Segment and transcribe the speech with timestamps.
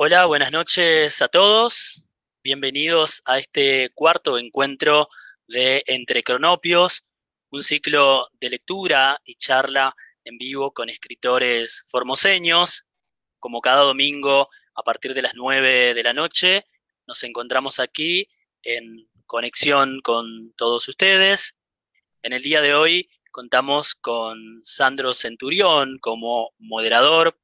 [0.00, 2.04] Hola, buenas noches a todos.
[2.44, 5.08] Bienvenidos a este cuarto encuentro
[5.48, 7.02] de Entre Cronopios,
[7.50, 12.86] un ciclo de lectura y charla en vivo con escritores formoseños.
[13.40, 16.64] Como cada domingo a partir de las 9 de la noche,
[17.08, 18.28] nos encontramos aquí
[18.62, 21.56] en conexión con todos ustedes.
[22.22, 27.36] En el día de hoy contamos con Sandro Centurión como moderador,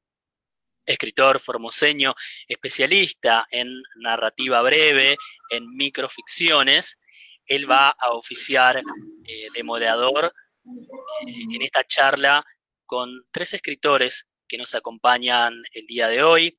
[0.87, 2.15] escritor formoseño,
[2.47, 5.16] especialista en narrativa breve,
[5.51, 6.98] en microficciones.
[7.47, 8.83] Él va a oficiar
[9.25, 10.33] eh, de moderador
[10.65, 12.45] eh, en esta charla
[12.86, 16.58] con tres escritores que nos acompañan el día de hoy.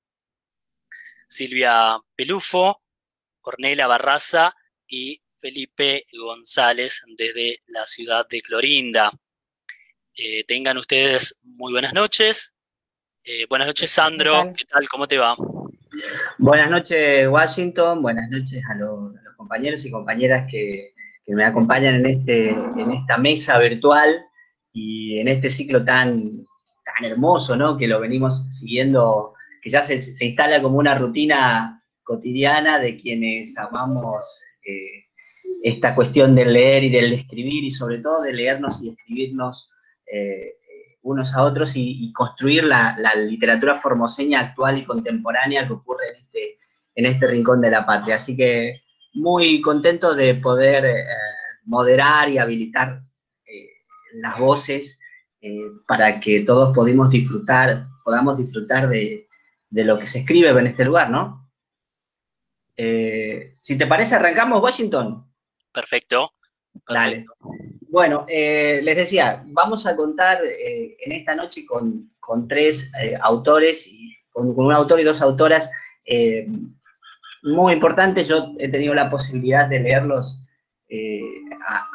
[1.28, 2.82] Silvia Pelufo,
[3.42, 4.56] Ornella Barraza
[4.88, 9.12] y Felipe González desde la ciudad de Clorinda.
[10.16, 12.55] Eh, tengan ustedes muy buenas noches.
[13.28, 14.54] Eh, buenas noches, Sandro.
[14.56, 14.88] ¿Qué tal?
[14.88, 15.36] ¿Cómo te va?
[16.38, 18.04] Buenas noches, Washington.
[18.04, 20.92] Buenas noches a los, compañeros y compañeras que,
[21.30, 24.24] me acompañan en, este, en esta mesa virtual
[24.72, 26.44] y en este ciclo tan,
[26.84, 27.78] tan hermoso, ¿no?
[27.78, 34.24] Que lo venimos siguiendo, que ya se, instala como una rutina cotidiana de quienes amamos
[34.68, 35.06] eh,
[35.64, 39.72] esta cuestión del leer y del escribir y sobre todo de leernos y escribirnos
[40.14, 40.58] eh,
[41.06, 46.58] unos a otros y, construir la, literatura formoseña actual y contemporánea que ocurre en este,
[46.96, 48.16] en este rincón de la patria.
[48.16, 48.82] Así que
[49.14, 51.06] muy contento de poder eh,
[51.64, 53.04] moderar y habilitar
[53.46, 53.70] eh,
[54.16, 55.00] las voces
[55.42, 59.28] eh, para que todos podamos disfrutar, podamos disfrutar de,
[59.70, 61.44] lo que se escribe en este lugar, ¿no?
[62.78, 65.26] si te parece, arrancamos, Washington.
[65.72, 66.32] Perfecto.
[66.90, 67.26] Dale.
[67.96, 72.12] Bueno, eh, les decía, vamos a contar eh, en esta noche con,
[72.46, 75.72] tres eh, autores, y, con, un autor y dos autoras
[77.42, 78.28] muy importantes.
[78.28, 80.44] Yo he tenido la posibilidad de leerlos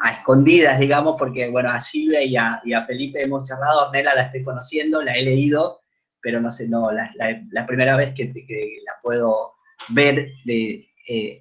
[0.03, 4.43] a, escondidas, digamos, porque, bueno, a Silvia y a, Felipe hemos charlado, Ornella la estoy
[4.43, 5.81] conociendo, la he leído,
[6.19, 9.53] pero no sé, no, la, primera vez que, la puedo
[9.89, 10.89] ver de,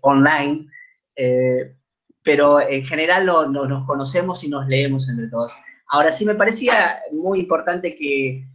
[0.02, 0.66] online
[2.22, 5.52] pero en general nos conocemos y nos leemos entre todos.
[5.88, 8.46] Ahora sí me parecía muy importante que,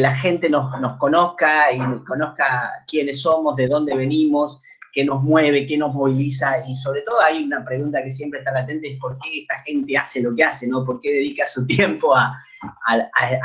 [0.00, 0.68] la gente nos,
[0.98, 4.60] conozca y conozca quiénes somos, de dónde venimos,
[4.92, 8.50] qué nos mueve, qué nos moviliza y sobre todo hay una pregunta que siempre está
[8.50, 10.84] latente, es por qué esta gente hace lo que hace, ¿no?
[10.84, 12.36] ¿Por qué dedica su tiempo a,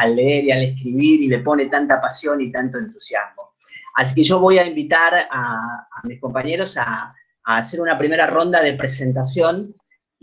[0.07, 3.51] leer y al escribir y le pone tanta pasión y tanto entusiasmo?
[3.93, 8.61] Así que yo voy a invitar a mis compañeros a, a hacer una primera ronda
[8.61, 9.73] de presentación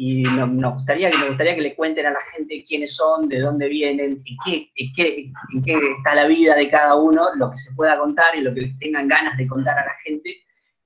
[0.00, 3.40] y nos, gustaría, que, me gustaría que le cuenten a la gente quiénes son, de
[3.40, 7.50] dónde vienen, en qué, en qué, en qué está la vida de cada uno, lo
[7.50, 10.36] que se pueda contar y lo que tengan ganas de contar a la gente,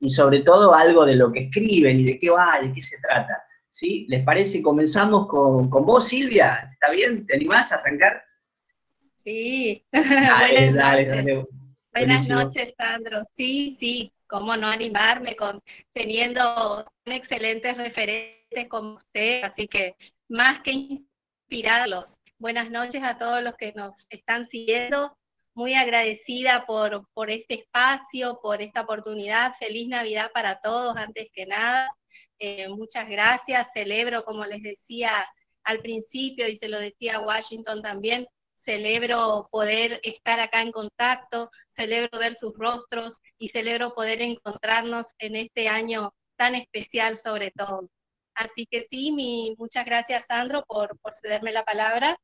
[0.00, 2.96] y sobre todo algo de lo que escriben y de qué va, de qué se
[3.02, 3.44] trata.
[3.70, 4.06] ¿Sí?
[4.08, 4.62] ¿Les parece?
[4.62, 6.70] Comenzamos con, con vos, Silvia.
[6.72, 7.26] ¿Está bien?
[7.26, 8.22] ¿Te animás a arrancar?
[9.16, 9.84] Sí.
[9.92, 11.46] Dale, dale, dale.
[11.92, 13.22] Buenas noches, Sandro.
[13.34, 15.62] Sí, sí, cómo no animarme con
[15.92, 19.94] teniendo un excelente referente como usted, así que
[20.30, 22.16] más que inspirarlos.
[22.38, 25.14] Buenas noches a todos los que nos están siguiendo.
[25.52, 29.52] Muy agradecida por, por este espacio, por esta oportunidad.
[29.58, 31.94] Feliz Navidad para todos, antes que nada.
[32.38, 33.74] Eh, muchas gracias.
[33.74, 35.12] Celebro, como les decía
[35.62, 38.26] al principio, y se lo decía Washington también,
[38.62, 45.36] celebro poder estar acá en contacto, celebro ver sus rostros y celebro poder encontrarnos en
[45.36, 47.88] este año tan especial sobre todo.
[48.34, 52.16] Así que sí, mi, muchas gracias Sandro por, por cederme la palabra.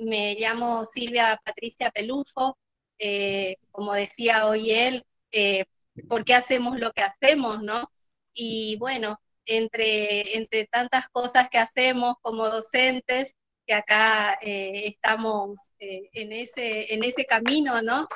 [0.00, 2.58] Me llamo Silvia Patricia Pelufo,
[2.98, 5.64] eh, como decía hoy él, eh,
[6.08, 7.90] ¿por qué hacemos lo que hacemos, no?
[8.32, 13.34] Y bueno, entre, entre tantas cosas que hacemos como docentes,
[13.66, 18.08] que acá eh, estamos eh, en, ese, en ese camino, ¿no?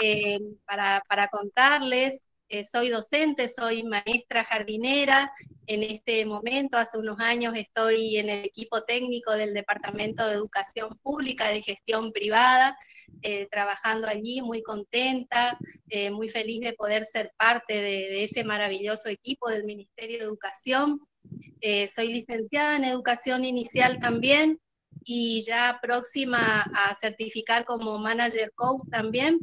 [0.00, 2.22] Eh, para, para, contarles,
[2.70, 5.32] soy docente, soy maestra jardinera,
[5.66, 10.96] en este momento, hace unos años, estoy en el equipo técnico del Departamento de Educación
[11.02, 12.78] Pública de Gestión Privada,
[13.50, 15.58] trabajando allí, muy contenta,
[16.12, 21.00] muy feliz de poder ser parte de, de, ese maravilloso equipo del Ministerio de Educación.
[21.92, 24.60] soy licenciada en Educación Inicial también,
[25.04, 29.38] y ya próxima a certificar como manager coach también.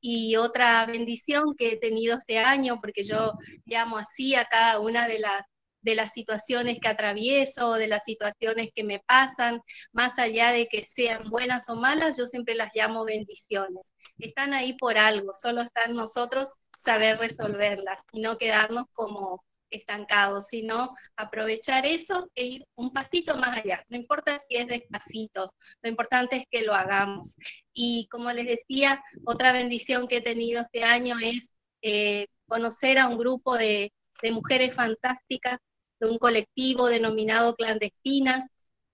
[0.00, 3.32] Y otra bendición que he tenido este año, porque yo
[3.64, 5.46] llamo así a cada una de las
[5.84, 9.60] de las situaciones que atravieso, de las situaciones que me pasan,
[9.92, 13.92] más allá de que sean buenas o malas, yo siempre las llamo bendiciones.
[14.18, 20.94] Están ahí por algo, solo están nosotros saber resolverlas y no quedarnos como estancados, sino
[21.16, 23.84] aprovechar eso e ir un pasito más allá.
[23.88, 27.36] No importa si es despacito, lo importante es que lo hagamos.
[27.72, 31.50] Y como les decía, otra bendición que he tenido este año es
[31.82, 33.92] eh, conocer a un grupo de,
[34.32, 35.58] mujeres fantásticas,
[36.00, 38.46] de un colectivo denominado Clandestinas,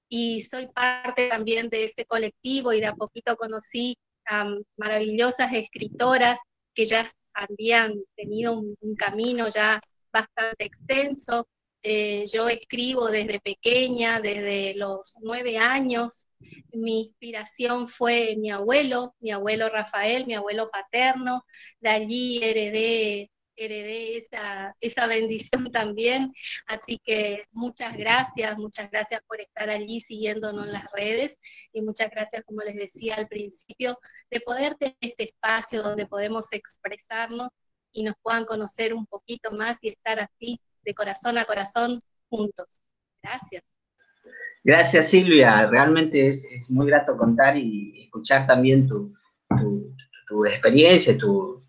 [0.08, 3.96] y soy parte también de ese colectivo y de a poquito conocí
[4.26, 4.44] a
[4.76, 6.40] maravillosas escritoras
[6.74, 9.80] que ya habían tenido un camino ya
[10.12, 11.48] bastante extenso.
[11.82, 16.26] Eh, yo escribo desde pequeña, desde los nueve años.
[16.72, 21.44] Mi inspiración fue mi abuelo, mi abuelo Rafael, mi abuelo paterno.
[21.80, 26.32] De allí heredé, heredé esa, esa bendición también.
[26.66, 31.38] Así que muchas gracias, muchas gracias por estar allí siguiéndonos en las redes
[31.72, 33.98] y muchas gracias, como les decía al principio,
[34.30, 37.50] de poder tener este espacio donde podemos expresarnos
[37.92, 42.80] y nos puedan conocer un poquito más y estar así de corazón a corazón juntos.
[43.22, 43.62] Gracias.
[44.62, 49.14] Gracias Silvia, realmente es, muy grato contar y escuchar también tu,
[50.46, 51.60] experiencia, tu,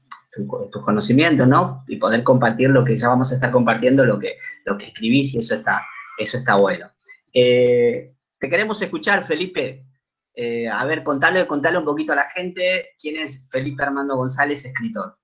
[0.72, 1.84] tus conocimientos, ¿no?
[1.88, 5.34] Y poder compartir lo que ya vamos a estar compartiendo, lo que, lo que escribís
[5.34, 5.86] y eso está,
[6.18, 6.92] eso está bueno.
[7.34, 9.86] Eh, te queremos escuchar, Felipe.
[10.34, 14.66] Eh, a ver, contale, contale un poquito a la gente quién es Felipe Armando González,
[14.66, 15.18] escritor.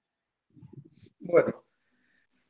[1.28, 1.66] Bueno,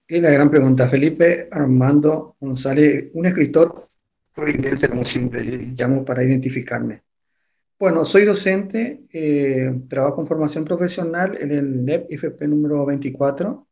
[0.07, 0.87] es la gran pregunta.
[0.87, 3.89] Felipe Armando González, un escritor
[4.35, 7.01] providense, como siempre llamo para identificarme.
[7.79, 13.67] Bueno, soy docente, eh, trabajo en formación profesional en el NEP IFP número 24.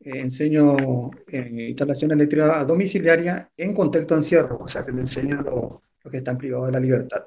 [0.00, 0.76] Eh, enseño
[1.26, 6.10] eh, instalación eléctrica domiciliaria en contexto de encierro, o sea que le enseño lo, lo
[6.10, 7.24] que están privados de la libertad.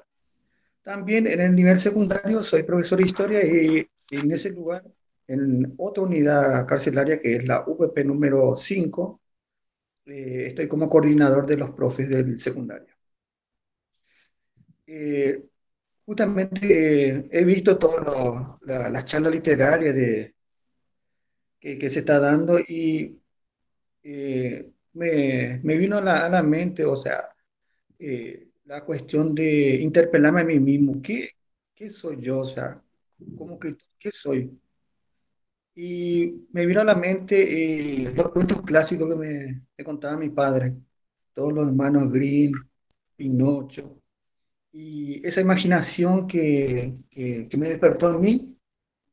[0.82, 4.84] También en el nivel secundario soy profesor de historia y en ese lugar
[5.32, 9.20] en otra unidad carcelaria que es la UPP número 5,
[10.06, 12.94] eh, estoy como coordinador de los profes del secundario.
[14.86, 15.44] Eh,
[16.04, 20.34] justamente eh, he visto todas las charlas literarias de,
[21.60, 23.20] que, se está dando y
[24.02, 27.28] me, vino a la, mente, o sea,
[28.64, 31.00] la cuestión de interpelarme a mí mismo.
[31.02, 31.30] ¿Qué,
[31.74, 32.40] qué soy yo?
[32.40, 32.82] O sea,
[33.36, 33.58] ¿cómo,
[33.98, 34.61] ¿qué soy?
[35.74, 40.76] Y me vino a la mente eh, los cuentos clásicos que me, contaba mi padre,
[41.32, 42.52] todos los hermanos Green,
[43.16, 43.98] Pinocho,
[44.72, 46.94] y esa imaginación que,
[47.56, 48.58] me despertó en mí,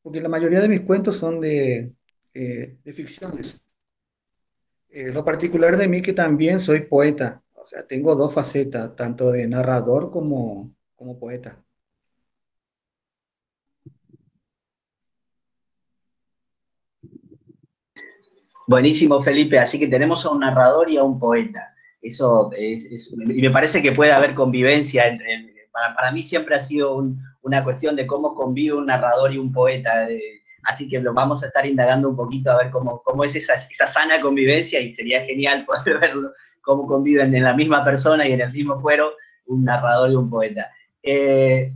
[0.01, 1.93] porque la mayoría de mis cuentos son de,
[2.33, 3.63] eh, ficciones.
[4.89, 9.31] Eh, lo particular de mí que también soy poeta, o sea, tengo dos facetas, tanto
[9.31, 11.63] de narrador como, como poeta.
[18.69, 19.57] Buenísimo, Felipe.
[19.57, 21.73] Así que tenemos a un narrador y a un poeta.
[22.03, 25.17] Eso es, y me parece que puede haber convivencia.
[25.71, 27.03] para, mí siempre ha sido
[27.41, 30.07] una cuestión de cómo convive un narrador y un poeta.
[30.65, 33.55] así que lo vamos a estar indagando un poquito a ver cómo, cómo es esa,
[33.55, 38.33] esa sana convivencia y sería genial poder verlo, cómo conviven en la misma persona y
[38.33, 39.13] en el mismo cuero
[39.47, 40.69] un narrador y un poeta.
[41.01, 41.71] Eh,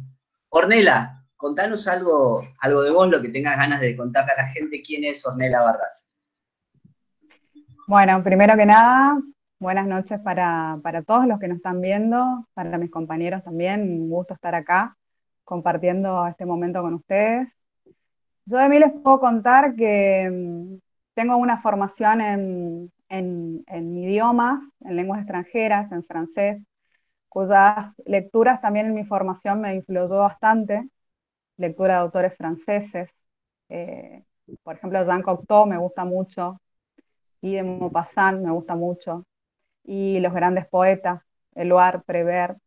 [0.49, 4.83] Ornela, contanos algo, algo de vos, lo que tengas ganas de contarle a la gente.
[4.83, 6.12] ¿Quién es Ornela Barras?
[7.85, 9.19] Bueno, primero que nada,
[9.59, 14.33] buenas noches para, todos los que nos están viendo, para mis compañeros también, un gusto
[14.33, 14.95] estar acá
[15.43, 17.57] compartiendo este momento con ustedes.
[18.45, 20.77] Yo de mí les puedo contar que mm,
[21.13, 26.63] tengo una formación en, en, idiomas, en lenguas extranjeras, en francés,
[27.29, 30.87] cuyas lecturas también en mi formación me influyó bastante,
[31.57, 33.09] lectura de autores franceses.
[33.69, 34.23] Eh,
[34.63, 36.59] por ejemplo, Jean Cocteau me gusta mucho,
[37.43, 39.25] y de Maupassant me gusta mucho,
[39.83, 41.21] y los grandes poetas,
[41.55, 42.57] Eluard, Prévert,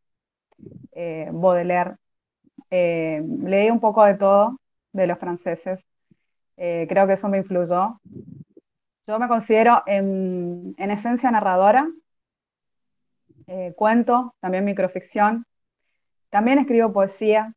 [0.92, 1.96] eh, Baudelaire.
[2.70, 4.60] Eh, leí un poco de todo
[4.92, 5.80] de los franceses,
[6.58, 8.00] eh, creo que eso me influyó.
[9.06, 11.88] Yo me considero en, esencia narradora,
[13.76, 15.46] cuento, también microficción,
[16.30, 17.54] también escribo poesía,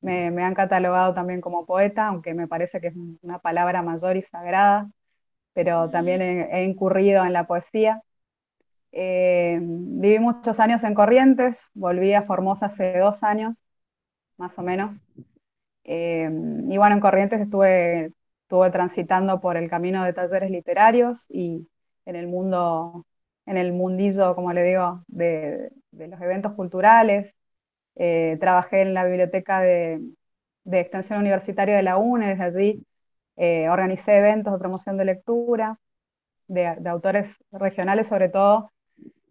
[0.00, 4.22] me, han catalogado también como poeta, aunque me parece que es una palabra mayor y
[4.22, 4.90] sagrada
[5.54, 8.02] pero también he, incurrido en la poesía.
[8.92, 13.64] Eh, viví muchos años en Corrientes, volví a Formosa hace dos años,
[14.36, 15.04] más o menos.
[15.84, 16.30] Eh,
[16.68, 21.68] y bueno, en Corrientes estuve, estuve transitando por el camino de talleres literarios y
[22.06, 23.06] en el mundo,
[23.46, 27.36] en el mundillo, como le digo, de, los eventos culturales.
[27.96, 30.00] Eh, trabajé en la biblioteca de,
[30.64, 32.86] de extensión universitaria de la UNE, desde allí
[33.36, 35.78] eh, organicé eventos de promoción de lectura,
[36.48, 38.72] de, autores regionales sobre todo,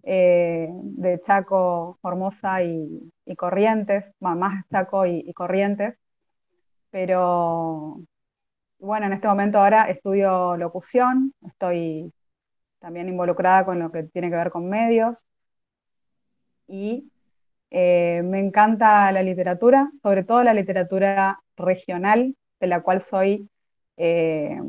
[0.03, 5.97] eh, de Chaco, Formosa y, Corrientes, más Chaco y, Corrientes,
[6.91, 8.01] pero
[8.79, 12.13] bueno, en este momento ahora estudio locución, estoy
[12.79, 15.25] también involucrada con lo que tiene que ver con medios.
[16.67, 17.09] Y
[17.71, 23.49] eh, me encanta la literatura, sobre todo la literatura regional, de la cual soy
[23.97, 24.59] eh,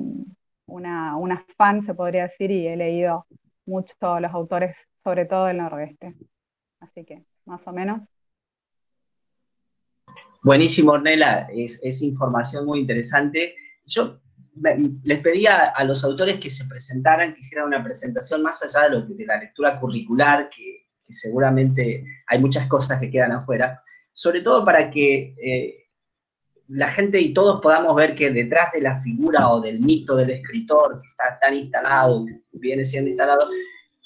[0.66, 3.26] una, una, fan, se podría decir, y he leído
[3.66, 6.14] mucho los autores, sobre todo del noroeste.
[6.80, 8.10] Así que, más o menos.
[10.42, 13.56] Buenísimo, Ornella, es, información muy interesante.
[13.86, 14.20] Yo
[15.02, 18.90] les pedía a los autores que se presentaran, que hicieran una presentación más allá de,
[18.90, 24.64] lo de la lectura curricular, que, seguramente hay muchas cosas que quedan afuera, sobre todo
[24.64, 25.83] para que eh,
[26.68, 30.30] la gente y todos podamos ver que detrás de la figura o del mito del
[30.30, 33.48] escritor que está tan instalado, que viene siendo instalado,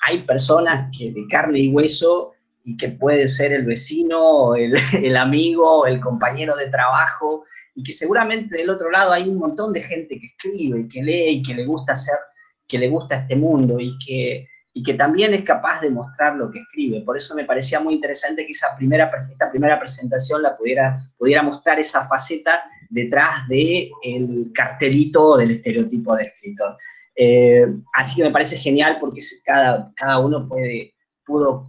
[0.07, 2.33] hay personas que de carne y hueso
[2.65, 7.93] y que puede ser el vecino, el, el amigo, el compañero de trabajo, y que
[7.93, 11.43] seguramente del otro lado hay un montón de gente que escribe, y que lee y
[11.43, 12.19] que le gusta hacer,
[12.67, 14.49] que le gusta este mundo y que
[14.79, 17.01] y que también es capaz de mostrar lo que escribe.
[17.01, 21.43] Por eso me parecía muy interesante que esa primera, esta primera presentación la pudiera, pudiera
[21.43, 26.77] mostrar esa faceta detrás del el cartelito del estereotipo de escritor.
[27.17, 30.95] Eh, así que me parece genial porque cada, cada uno puede,
[31.27, 31.67] pudo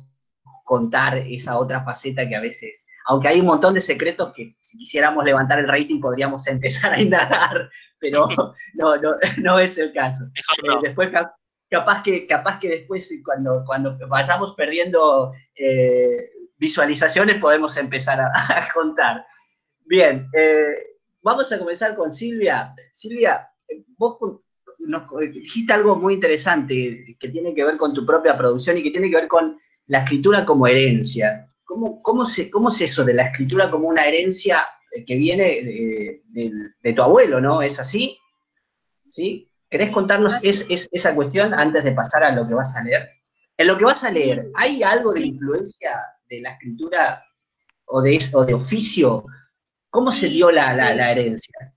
[0.64, 4.78] contar esa otra faceta que a veces, aunque hay un montón de secretos que si
[4.78, 8.28] quisiéramos levantar el rating podríamos empezar a indagar, pero
[8.76, 10.26] no, no, no es el caso.
[10.26, 11.10] Eh, después
[11.70, 19.26] capaz que, capaz que después, cuando, cuando vayamos perdiendo eh, visualizaciones, podemos empezar a, contar.
[19.86, 22.74] Bien, eh, vamos a comenzar con Silvia.
[22.92, 23.50] Silvia,
[23.98, 24.18] vos
[24.80, 28.92] nos dijiste algo muy interesante que tiene que ver con tu propia producción y que
[28.92, 31.46] tiene que ver con la escritura como herencia.
[31.64, 34.66] ¿Cómo, cómo, cómo es eso de la escritura como una herencia
[35.06, 37.62] que viene de, de tu abuelo, no?
[37.62, 38.18] ¿Es así?
[39.08, 39.49] ¿Sí?
[39.70, 43.12] ¿Querés contarnos es, esa cuestión antes de pasar a lo que vas a leer?
[43.56, 47.24] En lo que vas a leer, ¿hay algo de influencia de la escritura
[47.86, 49.26] o de, de oficio?
[49.90, 51.74] ¿Cómo se dio la, herencia?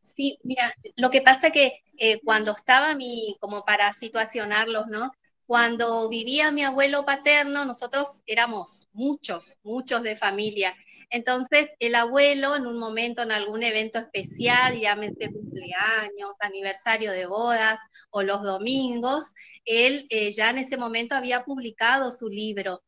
[0.00, 5.12] Sí, mira, lo que pasa que eh, cuando estaba mi, como para situacionarlos, ¿no?
[5.46, 10.76] Cuando vivía mi abuelo paterno, nosotros éramos muchos, muchos de familia.
[11.10, 17.80] Entonces, el abuelo en un momento, en algún evento especial, llámese cumpleaños, aniversario de bodas
[18.10, 22.82] o los domingos, él eh, ya en ese momento había publicado su libro,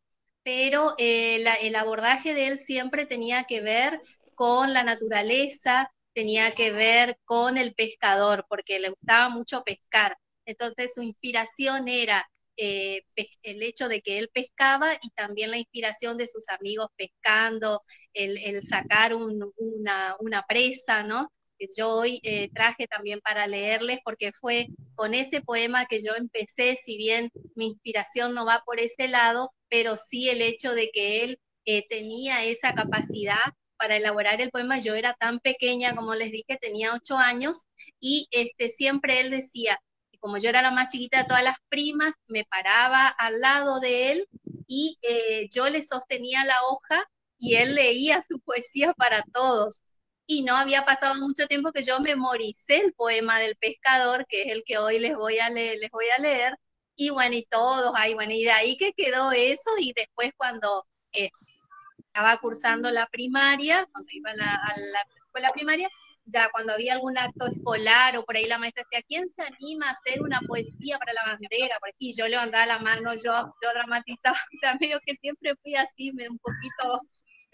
[0.45, 4.01] pero eh, el abordaje de él siempre tenía que ver
[4.35, 10.17] con la naturaleza, tenía que ver con el pescador, porque le gustaba mucho pescar.
[10.47, 12.29] Entonces su inspiración era
[12.65, 13.03] eh,
[13.43, 18.63] el hecho de que él pescaba y también la inspiración de sus amigos pescando, el,
[18.63, 21.33] sacar una, presa, ¿no?
[21.59, 26.15] Que yo hoy eh, traje también para leerles porque fue con ese poema que yo
[26.15, 30.91] empecé, si bien mi inspiración no va por ese lado, pero sí el hecho de
[30.93, 33.43] que él eh, tenía esa capacidad
[33.77, 34.79] para elaborar el poema.
[34.79, 37.67] Yo era tan pequeña, como les dije, tenía ocho años,
[37.99, 39.81] y este, siempre él decía,
[40.23, 44.13] como yo era la más chiquita de todas las primas, me paraba al lado de
[44.13, 44.29] él
[44.69, 47.05] y eh, yo le sostenía la hoja
[47.39, 49.83] y él leía su poesía para todos.
[50.25, 54.53] Y no había pasado mucho tiempo que yo memoricé el poema del pescador, que es
[54.53, 56.57] el que hoy les voy a leer, les voy a leer.
[56.95, 60.87] Y bueno, y todos, ahí, bueno, y de ahí que quedó eso, y después cuando
[61.13, 61.31] eh,
[61.99, 65.91] estaba cursando la primaria, cuando iba a la, a la escuela primaria,
[66.25, 69.89] ya cuando había algún acto escolar o por ahí la maestra decía, ¿quién se anima
[69.89, 71.79] a hacer una poesía para la bandera?
[71.81, 75.75] Por aquí yo levantaba la mano, yo, yo dramatizaba, o sea, medio que siempre fui
[75.77, 77.03] así, un poquito,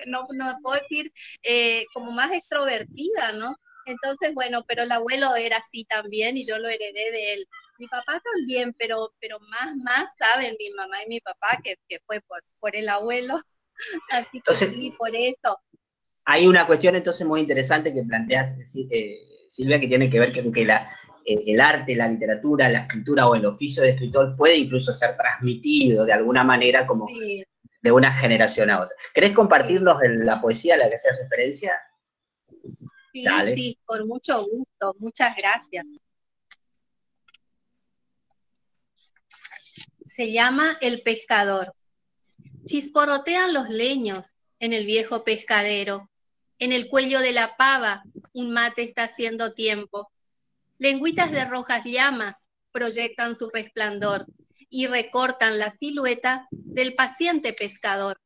[0.07, 3.57] no, no puedo decir, eh, como más extrovertida, ¿no?
[3.87, 7.49] Entonces, bueno, pero el abuelo era así también y yo lo heredé de él.
[7.79, 12.01] Mi papá también, pero, pero más, más saben mi mamá y mi papá que, que
[12.07, 13.41] fue por, por el abuelo.
[14.11, 15.61] Así que sí, por eso
[16.31, 18.55] hay una cuestión entonces muy interesante que planteas,
[18.91, 19.19] eh,
[19.49, 20.95] Silvia, que tiene que ver con que la,
[21.25, 25.17] eh, el arte, la literatura, la escritura o el oficio de escritor puede incluso ser
[25.17, 27.07] transmitido de alguna manera como
[27.81, 28.95] de una generación a otra.
[29.15, 31.73] ¿Querés compartirlos de la poesía a la que haces referencia?
[33.15, 34.97] Sí, sí, con mucho gusto.
[34.99, 35.87] Muchas gracias.
[40.05, 41.73] Se llama El pescador.
[42.67, 46.08] Chisporotean los leños en el viejo pescadero
[46.59, 50.11] En el cuello de la pava, un mate está haciendo tiempo.
[50.79, 54.27] Lengüitas de rojas llamas proyectan su resplandor
[54.69, 58.21] y recortan la silueta del paciente pescador.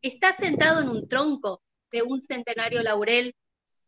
[0.00, 3.34] Está sentado en un tronco de un centenario laurel,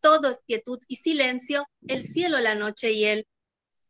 [0.01, 3.27] todo es quietud y silencio, el cielo, la noche y él.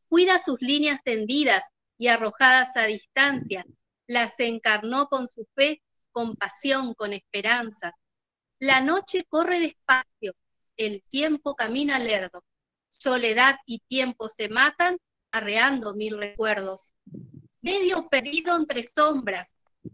[0.09, 1.65] Cuida sus líneas tendidas
[1.99, 3.67] y arrojadas a distancia,
[4.07, 7.93] las encarnó con su fe, con pasión, con esperanzas.
[8.65, 10.35] La noche corre despacio,
[10.79, 12.43] el tiempo camina lerdo,
[12.89, 14.97] soledad y tiempo se matan,
[15.33, 16.95] arreando mil recuerdos.
[17.61, 19.53] Medio perdido entre sombras,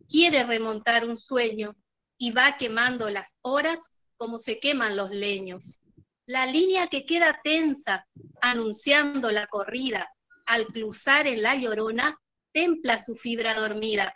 [0.09, 1.75] quiere remontar un sueño
[2.17, 3.81] y va quemando las horas
[4.17, 5.81] como se queman los leños.
[6.27, 8.07] La línea que queda tensa,
[8.41, 10.09] anunciando la corrida,
[10.47, 12.17] al cruzar en la llorona,
[12.53, 14.15] templa su fibra dormida.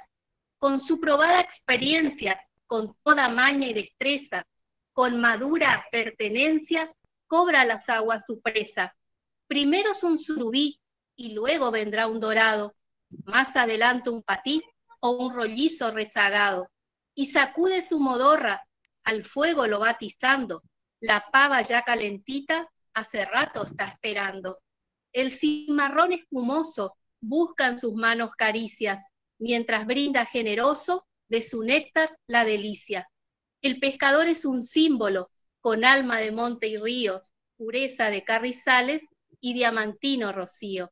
[0.58, 2.40] Con su probada experiencia,
[2.75, 4.45] con toda maña y destreza,
[4.93, 6.93] con madura pertenencia,
[7.28, 8.93] cobra las aguas su presa.
[9.47, 10.81] Primero es un surubí
[11.14, 12.75] y luego vendrá un dorado,
[13.26, 14.61] más adelante un patí
[14.99, 16.69] o un rollizo rezagado,
[17.14, 18.61] y sacude su modorra
[19.04, 19.97] al fuego lo va
[20.99, 24.59] la pava ya calentita hace rato está esperando.
[25.12, 29.07] El cimarrón espumoso busca en sus manos caricias,
[29.38, 33.09] mientras brinda generoso de su néctar la delicia.
[33.62, 39.07] El pescador es un símbolo, con alma de monte y ríos, pureza de carrizales
[39.40, 40.90] y diamantino rocío.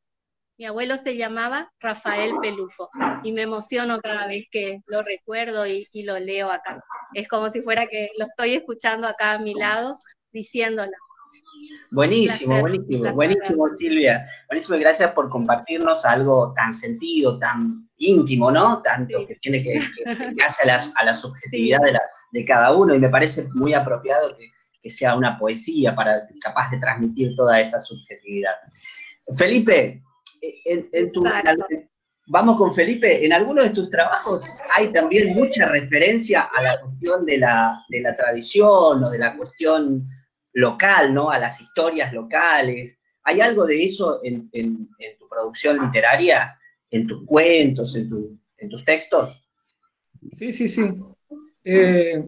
[0.58, 2.88] Mi abuelo se llamaba Rafael Pelufo
[3.24, 6.82] y me emociono cada vez que lo recuerdo y, lo leo acá.
[7.14, 9.98] Es como si fuera que lo estoy escuchando acá a mi lado
[10.30, 10.92] diciéndolo.
[11.90, 14.26] Buenísimo, buenísimo, buenísimo Silvia.
[14.48, 18.82] Buenísimo, gracias por compartirnos algo tan sentido, tan íntimo, ¿no?
[18.82, 21.80] Tanto que tiene que, que, hace a la, subjetividad
[22.32, 24.46] de, cada uno y me parece muy apropiado que,
[24.82, 28.54] que sea una poesía para capaz de transmitir toda esa subjetividad.
[29.36, 30.02] Felipe,
[32.26, 34.42] vamos con Felipe, en algunos de tus trabajos
[34.74, 37.84] hay también mucha referencia a la cuestión de la,
[38.16, 40.08] tradición o de la cuestión
[40.52, 41.30] local, ¿no?
[41.30, 42.98] A las historias locales.
[43.24, 44.50] ¿Hay algo de eso en,
[45.18, 46.58] tu producción literaria,
[46.90, 49.48] en tus cuentos, en, tus textos?
[50.32, 50.82] Sí, sí, sí.
[51.64, 52.24] Eh,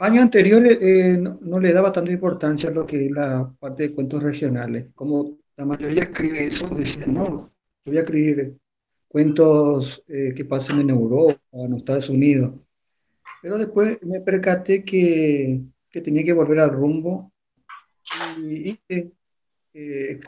[0.00, 3.94] año anterior eh, no, le daba tanta importancia a lo que es la parte de
[3.94, 4.86] cuentos regionales.
[4.94, 7.52] Como la mayoría escribe eso, dice, no,
[7.84, 8.56] voy a escribir
[9.08, 12.52] cuentos eh, que pasen en Europa o en Estados Unidos.
[13.42, 17.32] Pero después me percaté que, que tenía que volver al rumbo
[18.38, 18.78] y,
[19.74, 20.20] eh,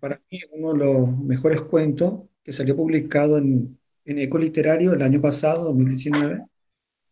[0.00, 5.02] para mí uno de los mejores cuentos que salió publicado en, en Eco Literario el
[5.02, 6.44] año pasado, 2019,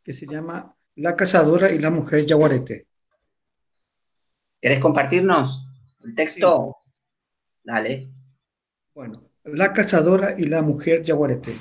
[0.02, 2.86] que se llama La cazadora y la mujer yaguarete.
[4.60, 5.66] ¿Querés compartirnos
[6.04, 6.76] el texto?
[7.62, 8.08] Dale.
[8.94, 11.56] Bueno, La cazadora y la mujer yaguareté.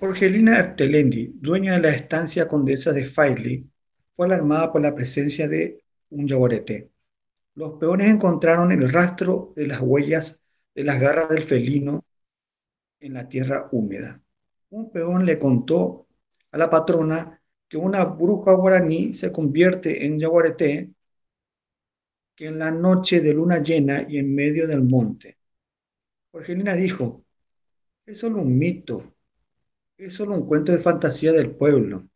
[0.00, 3.70] Jorgelina Eftelendi, dueña de la estancia condesa de Fairley,
[4.16, 6.90] fue alarmada por la presencia de un yaguareté.
[7.54, 10.42] Los peones encontraron el rastro de las huellas
[10.74, 12.04] de las garras del felino
[13.00, 14.20] en la tierra húmeda.
[14.70, 16.06] Un peón le contó
[16.50, 20.90] a la patrona que una bruja guaraní se convierte en yaguareté
[22.34, 25.38] que en la noche de luna llena y en medio del monte.
[26.30, 27.24] Jorgelina dijo,
[28.06, 29.14] es solo un mito,
[29.96, 32.08] es solo un cuento de fantasía del pueblo.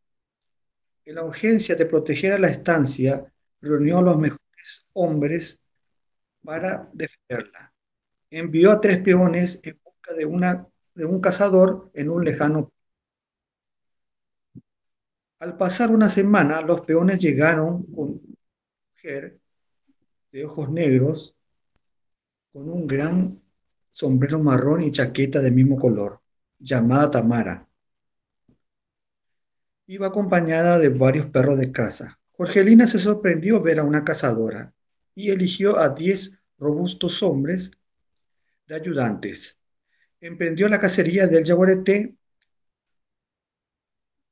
[1.07, 3.25] En la urgencia de proteger a la estancia,
[3.61, 5.59] reunió a los mejores hombres
[6.45, 7.73] para defenderla.
[8.29, 10.27] Envió a tres peones en busca de
[11.07, 12.73] un cazador en un lejano.
[15.39, 18.37] Al pasar una semana, los peones llegaron con una
[18.95, 19.39] mujer
[20.33, 21.37] de ojos negros,
[22.53, 23.41] con un gran
[23.93, 26.21] sombrero marrón y chaqueta de mismo color,
[26.59, 27.69] llamada Tamara.
[29.89, 32.19] Iba acompañada de varios perros de caza.
[32.33, 34.75] Jorgelina se sorprendió ver a una cazadora
[35.15, 37.71] y eligió a diez robustos hombres
[38.67, 39.59] de ayudantes.
[40.21, 42.17] Emprendió la cacería del jaguarete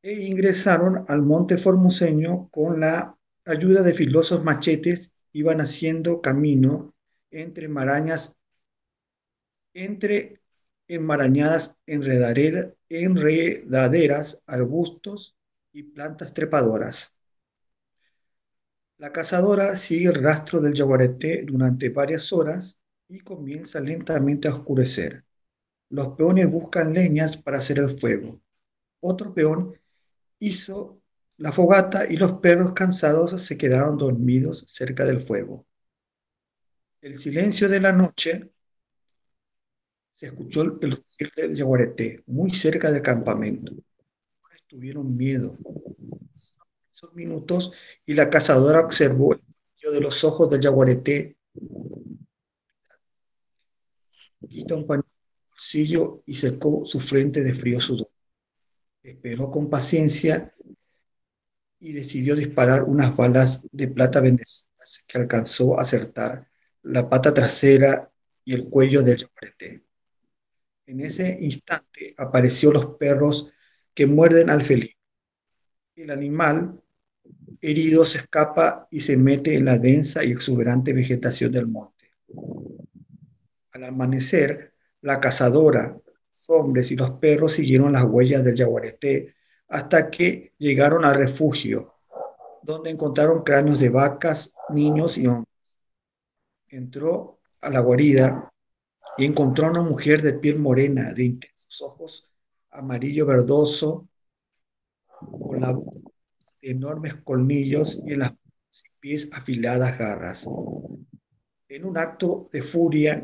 [0.03, 6.95] e ingresaron al monte formoseño con la ayuda de filosos machetes iban haciendo camino
[7.31, 8.37] entre marañas,
[9.73, 10.41] entre
[10.89, 12.75] enmarañadas enredaderas,
[14.47, 15.37] arbustos
[15.75, 17.13] y plantas trepadoras.
[18.99, 25.25] La cazadora sigue el rastro del jaguarete durante varias horas y comienza lentamente a oscurecer.
[25.91, 28.41] Los peones buscan leñas para hacer el fuego.
[29.01, 29.75] Otro peón
[30.41, 31.01] hizo
[31.39, 35.67] la fogata y los perros cansados se quedaron dormidos cerca del fuego.
[37.01, 38.51] El silencio de la noche
[40.13, 43.73] se escuchó el rugir del yaguareté muy cerca del campamento.
[44.75, 45.57] Tuvieron miedo.
[46.35, 47.71] Esos minutos
[48.05, 51.37] y la cazadora observó el brillo de los ojos del yaguareté.
[54.49, 55.09] Quitó un pañuelo
[55.49, 58.11] bolsillo y secó su frente de frío sudor.
[59.01, 60.53] Esperó con paciencia
[61.79, 66.49] y decidió disparar unas balas de plata bendecidas que alcanzó a acertar
[66.83, 68.11] la pata trasera
[68.45, 69.85] y el cuello del yaguareté.
[70.87, 73.55] En ese instante apareció los perros
[73.95, 74.95] que muerden al felino.
[75.95, 76.81] El animal
[77.61, 82.11] herido se escapa y se mete en la densa y exuberante vegetación del monte.
[83.73, 85.97] Al amanecer, la cazadora,
[86.49, 89.35] hombres y los perros siguieron las huellas del yaguareté
[89.69, 91.95] hasta que llegaron al refugio,
[92.63, 95.79] donde encontraron cráneos de vacas, niños y hombres.
[96.69, 98.53] Entró a la guarida
[99.17, 102.34] y encontró a una mujer de piel morena, de intensos ojos
[102.75, 104.09] amarillo verdoso,
[105.09, 105.99] con la boca
[106.61, 108.33] de enormes colmillos y en las
[109.01, 110.47] pies afiladas garras.
[111.69, 113.23] En un acto de furia,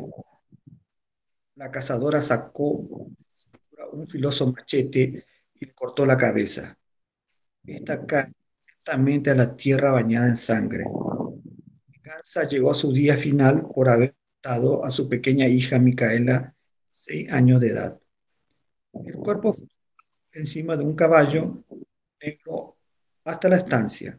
[1.56, 3.10] la cazadora sacó
[3.92, 6.78] un filoso machete y cortó la cabeza.
[7.64, 8.32] Esta cae
[8.66, 10.84] directamente a la tierra bañada en sangre.
[12.02, 16.54] Gansa llegó a su día final por haber matado a su pequeña hija Micaela,
[16.88, 18.00] seis años de edad.
[18.92, 19.54] El cuerpo
[20.32, 21.64] encima de un caballo
[22.20, 22.76] negro
[23.24, 24.18] hasta la estancia.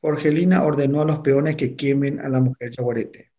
[0.00, 3.32] Jorgelina ordenó a los peones que quemen a la mujer yaguarete.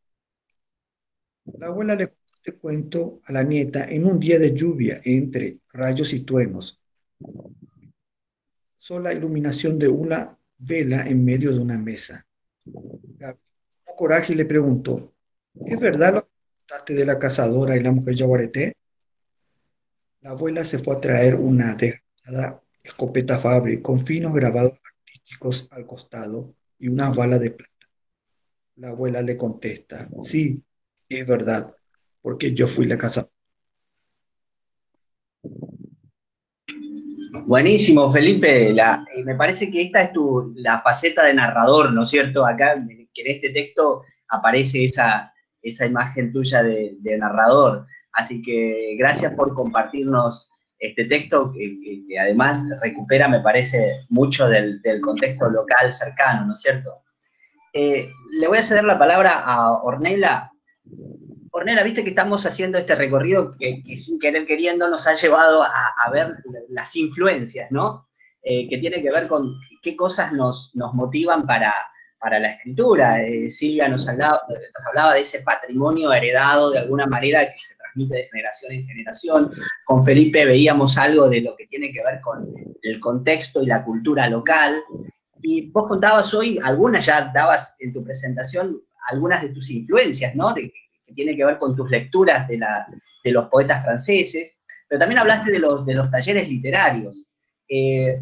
[1.57, 6.13] La abuela le este cuento a la nieta en un día de lluvia entre rayos
[6.13, 6.81] y truenos
[8.87, 12.25] sola iluminación de una vela en medio de una mesa.
[13.97, 15.13] Coraje le preguntó,
[15.65, 18.76] ¿es verdad lo que contaste de la cazadora y la mujer yaguareté?
[20.27, 25.85] La abuela se fue a traer una desgastada escopeta Fabri con finos grabados artísticos al
[25.85, 27.87] costado y una bala de plata.
[28.75, 30.61] La abuela le contesta, sí,
[31.07, 31.73] es verdad,
[32.21, 33.31] porque yo fui la cazadora.
[37.45, 38.75] Buenísimo, Felipe.
[39.23, 42.45] me parece que esta es tu, la faceta de narrador, ¿no es cierto?
[42.45, 42.75] Acá
[43.13, 47.85] que en este texto aparece esa, esa imagen tuya de, narrador.
[48.17, 55.49] Así que gracias por compartirnos este texto que, además recupera, me parece, mucho del, contexto
[55.49, 57.03] local cercano, ¿no es cierto?
[57.73, 60.51] Eh, le voy a ceder la palabra a Ornella
[61.51, 66.09] Cornela, viste que estamos haciendo este recorrido que, sin querer queriendo nos ha llevado a,
[66.11, 66.27] ver
[66.69, 68.07] las influencias, ¿no?
[68.43, 71.73] Eh, que tiene que ver con qué cosas nos, motivan para,
[72.21, 73.23] la escritura.
[73.23, 74.41] Eh, Silvia nos hablaba,
[75.13, 79.51] de ese patrimonio heredado de alguna manera que se transmite de generación en generación.
[79.85, 83.83] Con Felipe veíamos algo de lo que tiene que ver con el contexto y la
[83.83, 84.81] cultura local.
[85.41, 90.53] Y vos contabas hoy, algunas ya dabas en tu presentación, algunas de tus influencias, ¿no?
[90.53, 90.71] De,
[91.05, 92.59] que tiene que ver con tus lecturas de,
[93.31, 97.29] los poetas franceses, pero también hablaste de los, de los talleres literarios.
[97.67, 98.21] Eh,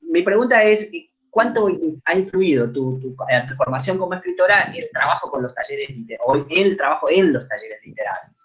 [0.00, 0.90] mi pregunta es,
[1.34, 1.66] ¿cuánto
[2.04, 3.16] ha influido tu, tu,
[3.56, 8.36] formación como escritora el trabajo con los talleres literarios, el trabajo en los talleres literarios?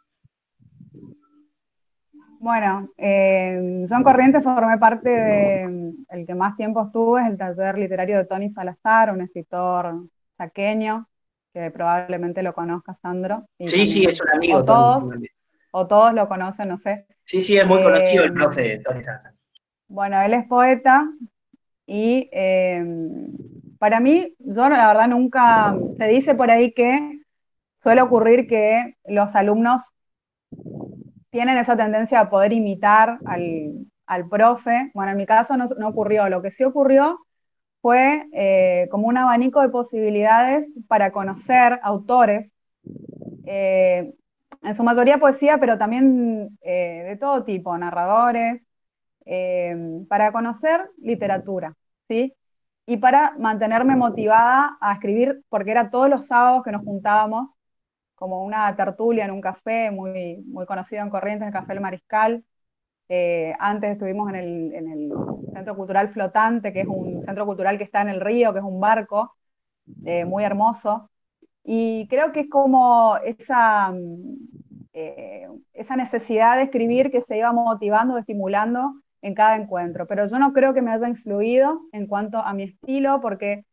[2.40, 7.78] Bueno, eh, Son Corrientes formé parte de, el que más tiempo estuve, es el taller
[7.78, 11.08] literario de Tony Salazar, un escritor saqueño,
[11.54, 13.46] que probablemente lo conozca Sandro.
[13.60, 14.60] sí, sí, es un amigo.
[14.60, 15.14] O todos,
[15.72, 17.06] o todos lo conocen, no sé.
[17.24, 19.36] Sí, sí, es muy conocido el eh, profe de Tony Sansa.
[19.88, 21.08] Bueno, él es poeta
[21.90, 22.86] y eh,
[23.80, 27.20] para mí, yo la verdad nunca, se dice por ahí que
[27.82, 29.82] suele ocurrir que los alumnos
[31.32, 34.92] tienen esa tendencia a poder imitar al, profe.
[34.94, 36.30] Bueno, en mi caso no, no ocurrió.
[36.30, 37.18] Lo que sí ocurrió
[37.82, 42.54] fue eh, como un abanico de posibilidades para conocer autores,
[43.48, 44.14] eh,
[44.62, 48.69] en su mayoría poesía, pero también de todo tipo, narradores,
[50.08, 51.76] para conocer literatura,
[52.08, 52.34] ¿sí?
[52.86, 57.58] Y para mantenerme motivada a escribir, porque era todos los sábados que nos juntábamos,
[58.16, 62.44] como una tertulia en un café muy, muy conocido en Corrientes, el Café El Mariscal,
[63.10, 65.12] eh, antes estuvimos en el,
[65.54, 68.66] Centro Cultural Flotante, que es un centro cultural que está en el río, que es
[68.66, 69.36] un barco
[70.06, 71.10] eh, muy hermoso.
[71.64, 73.94] Y creo que es como esa,
[74.94, 80.40] eh, esa necesidad de escribir que se iba motivando, estimulando, en cada encuentro, pero yo
[80.40, 83.66] no creo que me haya influido en cuanto a mi estilo, porque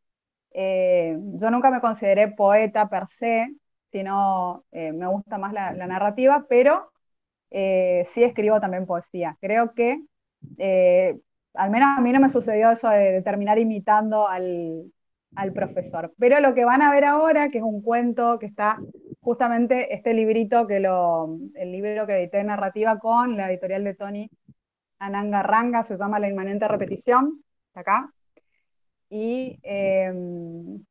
[0.52, 3.48] eh, yo nunca me consideré poeta per se,
[3.92, 6.90] sino eh, me gusta más la, narrativa, pero
[7.50, 9.36] eh, sí escribo también poesía.
[9.40, 10.02] Creo que,
[11.54, 14.92] al menos a mí no me sucedió eso de, terminar imitando al,
[15.36, 16.12] al, profesor.
[16.18, 18.78] Pero lo que van a ver ahora, que es un cuento que está
[19.20, 24.30] justamente este librito, que lo, el libro que edité narrativa con la editorial de Tony
[24.98, 27.42] Ananga Ranga, se llama La inmanente repetición,
[27.74, 28.12] acá.
[29.08, 30.84] Y em,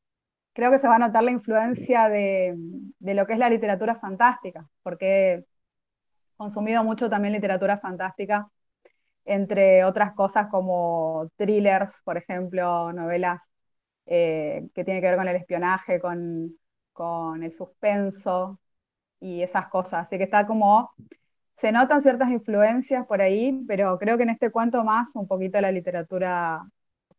[0.54, 2.56] creo que se va a notar la influencia de,
[3.00, 5.46] lo que es la literatura fantástica, porque he
[6.38, 8.50] consumido mucho también literatura fantástica,
[9.26, 13.52] entre otras cosas como thrillers, por ejemplo, novelas
[14.06, 16.58] eh, que tienen que ver con el espionaje, con,
[16.94, 18.60] con el suspenso
[19.20, 20.04] y esas cosas.
[20.08, 20.94] Así que está como
[21.58, 25.60] se notan ciertas influencias por ahí, pero creo que en este cuento más un poquito
[25.62, 26.64] la literatura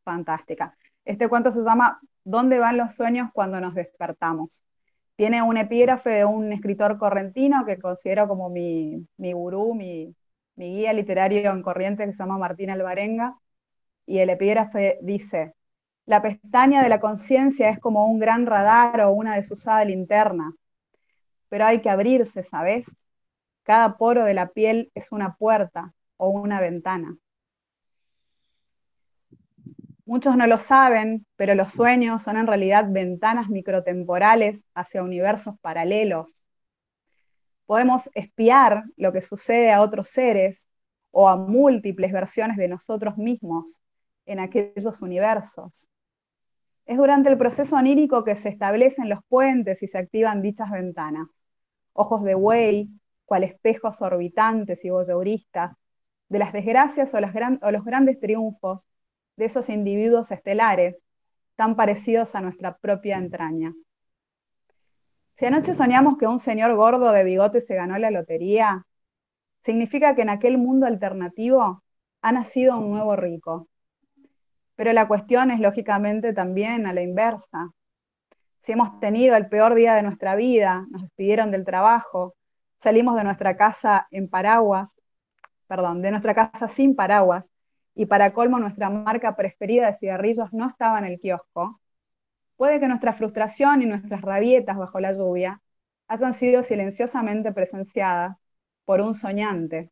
[0.05, 0.77] fantástica.
[1.05, 4.65] Este cuento se llama ¿Dónde van los sueños cuando nos despertamos?
[5.17, 10.15] Tiene un epígrafe de un escritor correntino que considero como mi, mi gurú, mi,
[10.57, 13.39] mi guía literario en corriente, que se llama Martín Alvarenga,
[14.07, 15.55] y el epígrafe dice,
[16.07, 20.55] la pestaña de la conciencia es como un gran radar o una desusada linterna,
[21.49, 23.06] pero hay que abrirse, ¿sabes?
[23.67, 27.17] Cada poro de la piel es una puerta o una ventana.
[30.05, 36.41] Muchos no lo saben, pero los sueños son en realidad ventanas microtemporales hacia universos paralelos.
[37.67, 40.71] Podemos espiar lo que sucede a otros seres
[41.11, 43.83] o a múltiples versiones de nosotros mismos
[44.27, 45.91] en aquellos universos.
[46.85, 51.27] Es durante el proceso onírico que se establecen los puentes y se activan dichas ventanas.
[51.95, 52.91] Ojos de buey,
[53.27, 55.77] cual espejos orbitantes y voyeuristas,
[56.29, 58.87] de las desgracias o, o los grandes triunfos
[59.37, 61.03] de esos individuos estelares,
[61.57, 63.75] tan parecidos a nuestra propia entraña.
[65.37, 68.87] Si anoche soñamos que un señor gordo de bigote se ganó la lotería,
[69.65, 71.83] significa que en aquel mundo alternativo
[72.23, 73.69] ha nacido un nuevo rico.
[74.77, 77.71] Pero la cuestión es lógicamente también a la inversa.
[78.63, 82.36] Si hemos tenido el peor día de nuestra vida, nos despidieron del trabajo,
[82.83, 84.95] salimos de nuestra casa en paraguas,
[85.67, 87.45] perdón, de nuestra casa sin paraguas,
[87.95, 91.81] y para colmo nuestra marca preferida de cigarrillos no estaba en el kiosco,
[92.57, 95.61] puede que nuestra frustración y nuestras rabietas bajo la lluvia
[96.09, 98.37] hayan sido silenciosamente presenciadas
[98.85, 99.91] por un soñante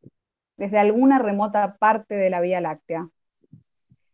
[0.57, 3.09] desde alguna remota parte de la Vía Láctea.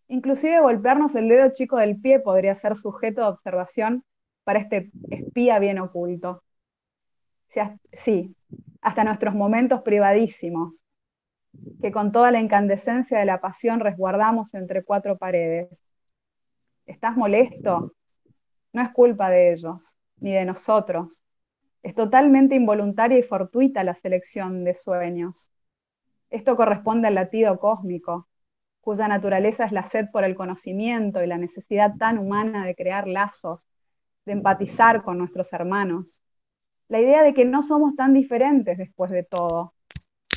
[0.08, 4.04] Inclusive golpearnos el dedo chico del pie podría ser sujeto de observación
[4.44, 6.42] para este espía bien oculto.
[7.92, 8.36] Sí,
[8.80, 10.84] hasta nuestros momentos privadísimos,
[11.82, 15.68] que con toda la incandescencia de la pasión resguardamos entre cuatro paredes.
[16.86, 17.94] ¿Estás molesto?
[18.72, 21.24] No es culpa de ellos, ni de nosotros.
[21.82, 25.50] Es totalmente involuntaria y fortuita la selección de sueños.
[26.30, 28.28] Esto corresponde al latido cósmico,
[28.80, 33.08] cuya naturaleza es la sed por el conocimiento y la necesidad tan humana de crear
[33.08, 33.68] lazos,
[34.24, 36.22] de empatizar con nuestros hermanos,
[36.90, 39.74] la idea de que no somos tan diferentes después de todo.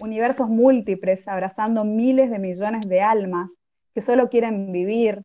[0.03, 3.51] Universos múltiples abrazando miles de millones de almas
[3.95, 5.23] que solo quieren vivir,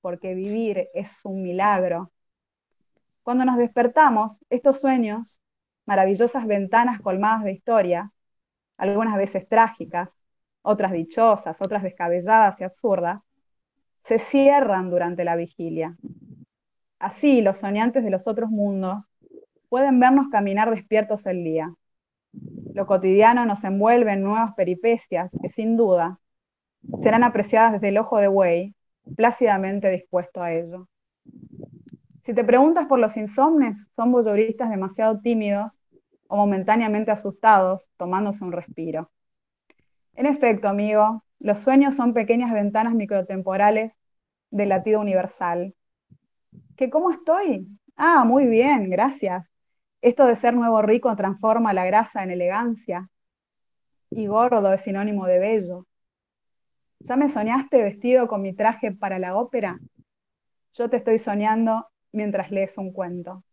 [0.00, 2.10] porque vivir es un milagro.
[3.22, 5.42] Cuando nos despertamos, estos sueños,
[5.84, 8.10] maravillosas ventanas colmadas de historias,
[8.78, 10.08] algunas veces trágicas,
[10.62, 13.20] otras dichosas, otras descabelladas y absurdas,
[14.04, 15.98] se cierran durante la vigilia.
[16.98, 19.10] Así, los soñantes de los otros mundos
[19.70, 21.72] pueden vernos caminar despiertos el día.
[22.74, 26.18] Lo cotidiano nos envuelve en nuevas peripecias que sin duda
[27.02, 28.74] serán apreciadas desde el ojo de buey,
[29.16, 30.88] plácidamente dispuesto a ello.
[32.22, 35.80] Si te preguntas por los insomnes, son voyeuristas demasiado tímidos
[36.28, 39.10] o momentáneamente asustados, tomándose un respiro.
[40.14, 43.98] En efecto, amigo, los sueños son pequeñas ventanas microtemporales
[44.50, 45.74] del latido universal.
[46.76, 47.66] ¿Qué cómo estoy?
[47.96, 49.50] Ah, muy bien, gracias.
[50.02, 53.08] Esto de ser nuevo rico transforma la grasa en elegancia
[54.10, 55.86] y gordo es sinónimo de bello.
[57.00, 59.78] ¿Ya me soñaste vestido con mi traje para la ópera?
[60.72, 63.44] Yo te estoy soñando mientras lees un cuento.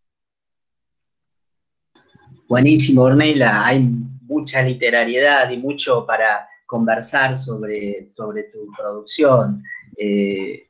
[2.48, 3.66] Buenísimo, Ornella.
[3.66, 3.80] Hay
[4.22, 9.64] mucha literariedad y mucho para conversar sobre, sobre tu producción.
[9.98, 10.64] Eh,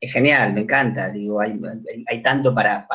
[0.00, 1.10] es genial, me encanta.
[1.10, 2.86] Digo, hay, tanto para,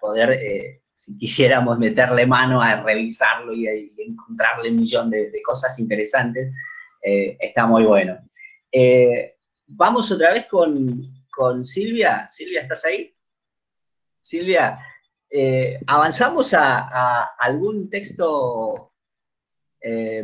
[0.00, 6.52] poder eh, si quisiéramos meterle mano a revisarlo y, encontrarle un millón de, cosas interesantes,
[7.02, 8.18] eh, está muy bueno.
[8.72, 9.36] Eh,
[9.68, 11.14] vamos otra vez con,
[11.62, 12.26] Silvia.
[12.30, 13.14] Silvia, ¿estás ahí?
[14.22, 14.78] Silvia,
[15.28, 18.92] eh, ¿avanzamos a, algún texto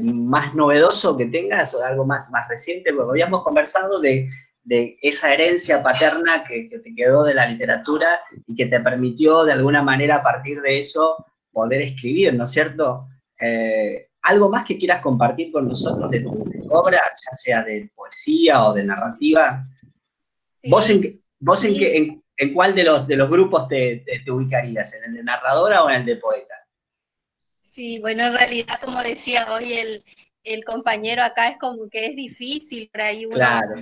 [0.00, 2.94] más novedoso que tengas o algo más, más reciente?
[2.94, 4.26] Porque habíamos conversado de,
[4.68, 9.82] esa herencia paterna que, te quedó de la literatura y que te permitió de alguna
[9.82, 13.06] manera a partir de eso poder escribir, ¿no es cierto?
[14.22, 18.72] ¿Algo más que quieras compartir con nosotros de tu obra, ya sea de poesía o
[18.72, 19.64] de narrativa?
[20.64, 24.94] ¿Vos, en, vos en, en, cuál de los, de los grupos te, ubicarías?
[24.94, 26.54] ¿En el de narradora o en el de poeta?
[27.72, 30.02] Sí, bueno, en realidad, como decía hoy
[30.44, 33.74] el, compañero acá, es como que es difícil para ahí Claro.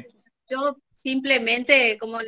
[0.51, 2.19] Yo simplemente, como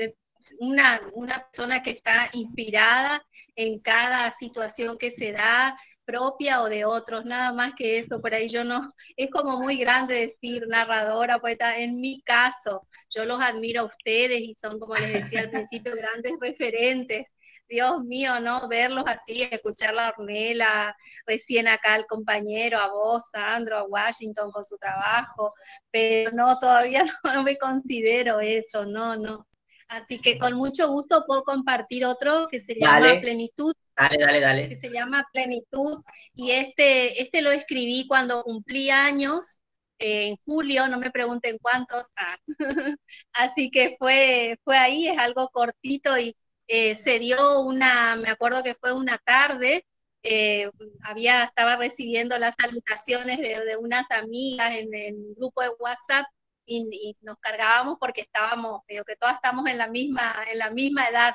[0.60, 3.24] una, una persona que está inspirada
[3.56, 8.34] en cada situación que se da, propia o de otros, nada más que eso, por
[8.34, 13.40] ahí yo no, es como muy grande decir narradora, poeta, en mi caso, yo los
[13.40, 17.26] admiro a ustedes y son, como les decía al principio, grandes referentes.
[17.72, 18.68] Dios mío, ¿no?
[18.68, 20.94] Verlos así, escuchar la Ornella,
[21.26, 25.54] recién acá al compañero, a vos, Sandro, a Washington con su trabajo,
[25.90, 27.04] pero no, todavía
[27.34, 29.46] no me considero eso, no, no.
[29.88, 33.74] Así que con mucho gusto puedo compartir otro que se llama Plenitud.
[33.96, 34.68] Dale, dale, dale.
[34.68, 36.02] Que se llama Plenitud.
[36.34, 39.60] Y este, este lo escribí cuando cumplí años,
[39.98, 42.06] eh, en julio, no me pregunten cuántos.
[42.16, 42.36] Ah.
[43.32, 46.36] Así que fue, fue ahí, es algo cortito y
[46.74, 49.86] eh, se dio una, me acuerdo que fue una tarde,
[50.22, 50.70] eh,
[51.02, 56.24] había, estaba recibiendo las salutaciones de, unas amigas en el grupo de WhatsApp
[56.64, 61.08] y, nos cargábamos porque estábamos, creo que todas estamos en la misma, en la misma
[61.08, 61.34] edad.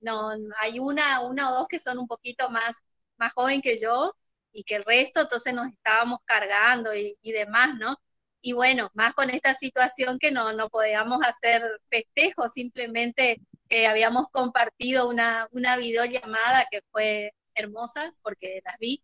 [0.00, 2.76] No, hay una, una o dos que son un poquito más,
[3.16, 4.14] más joven que yo
[4.52, 7.96] y que el resto, entonces nos estábamos cargando y, demás, ¿no?
[8.40, 14.28] Y bueno, más con esta situación que no, no podíamos hacer festejos, simplemente eh, habíamos
[14.30, 19.02] compartido una, una videollamada que fue hermosa porque las vi.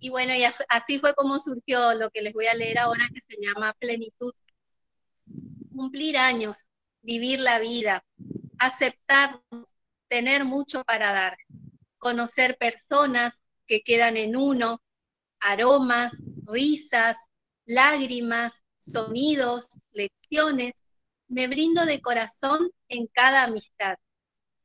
[0.00, 3.20] Y bueno, y así fue como surgió lo que les voy a leer ahora que
[3.20, 4.34] se llama Plenitud
[5.74, 6.70] cumplir años,
[7.02, 8.04] vivir la vida,
[8.58, 9.76] aceptarnos,
[10.08, 11.36] tener mucho para dar,
[11.98, 14.82] conocer personas que quedan en uno,
[15.40, 17.18] aromas, risas,
[17.66, 20.74] lágrimas, sonidos, lecciones.
[21.28, 23.96] Me brindo de corazón en cada amistad.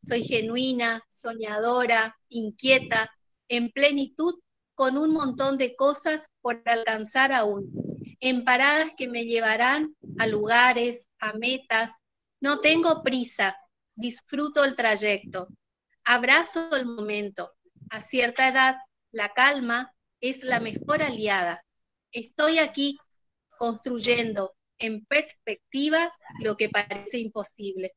[0.01, 3.11] Soy genuina, soñadora, inquieta,
[3.47, 4.35] en plenitud,
[4.75, 11.07] con un montón de cosas por alcanzar aún en paradas que me llevarán a lugares,
[11.19, 11.91] a metas.
[12.41, 13.57] No tengo prisa,
[13.95, 15.47] disfruto el trayecto,
[16.03, 17.51] abrazo el momento.
[17.89, 18.75] A cierta edad,
[19.11, 21.65] la calma es la mejor aliada.
[22.11, 22.97] Estoy aquí
[23.57, 27.95] construyendo en perspectiva lo que parece imposible.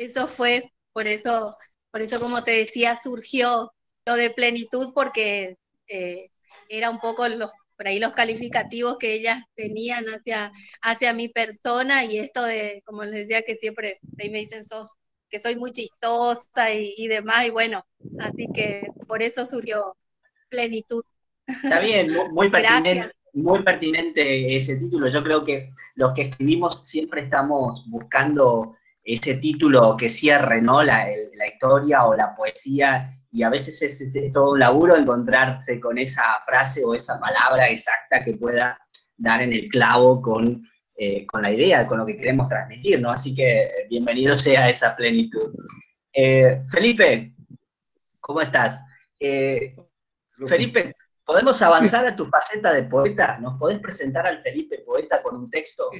[0.00, 1.58] Eso fue, por eso,
[1.90, 3.70] por eso como te decía, surgió
[4.06, 5.58] lo de plenitud porque
[5.88, 6.30] eh,
[6.70, 12.04] era un poco los por ahí los calificativos que ellas tenían hacia, hacia mi persona
[12.04, 14.96] y esto de, como les decía, que siempre ahí me dicen sos,
[15.30, 17.84] que soy muy chistosa y, demás, y bueno,
[18.18, 19.96] así que por eso surgió
[20.48, 21.02] plenitud.
[21.46, 23.12] Está bien, muy, pertinente.
[23.32, 25.08] Muy pertinente ese título.
[25.08, 30.82] Yo creo que los que escribimos siempre estamos buscando ese título que cierre ¿no?
[30.82, 35.98] la, la historia o la poesía y a veces es, todo un laburo encontrarse con
[35.98, 38.78] esa frase o esa palabra exacta que pueda
[39.16, 43.10] dar en el clavo con, eh, con la idea, con lo que queremos transmitir, ¿no?
[43.10, 45.54] Así que eh, bienvenido sea esa plenitud.
[46.12, 47.34] Eh, Felipe,
[48.18, 48.80] ¿cómo estás?
[50.48, 53.38] Felipe, ¿podemos avanzar a tu faceta de poeta?
[53.38, 55.90] ¿Nos podés presentar al Felipe poeta con un texto?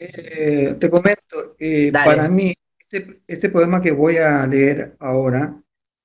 [0.00, 1.56] Te comento,
[1.92, 2.54] para mí,
[2.90, 5.60] este, este poema que voy a leer ahora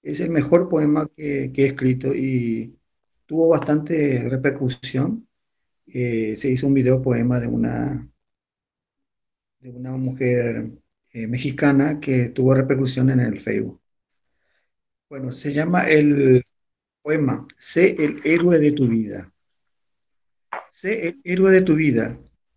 [0.05, 2.77] es el mejor poema que, he escrito y
[3.25, 5.25] tuvo bastante repercusión.
[5.87, 8.07] Eh, se hizo un video poema de una,
[9.59, 10.69] de una mujer
[11.11, 13.81] eh, mexicana que tuvo repercusión en el Facebook.
[15.09, 16.43] Bueno, se llama el
[17.01, 19.31] poema Sé el héroe de tu vida.
[20.71, 22.15] Sé el héroe de tu vida.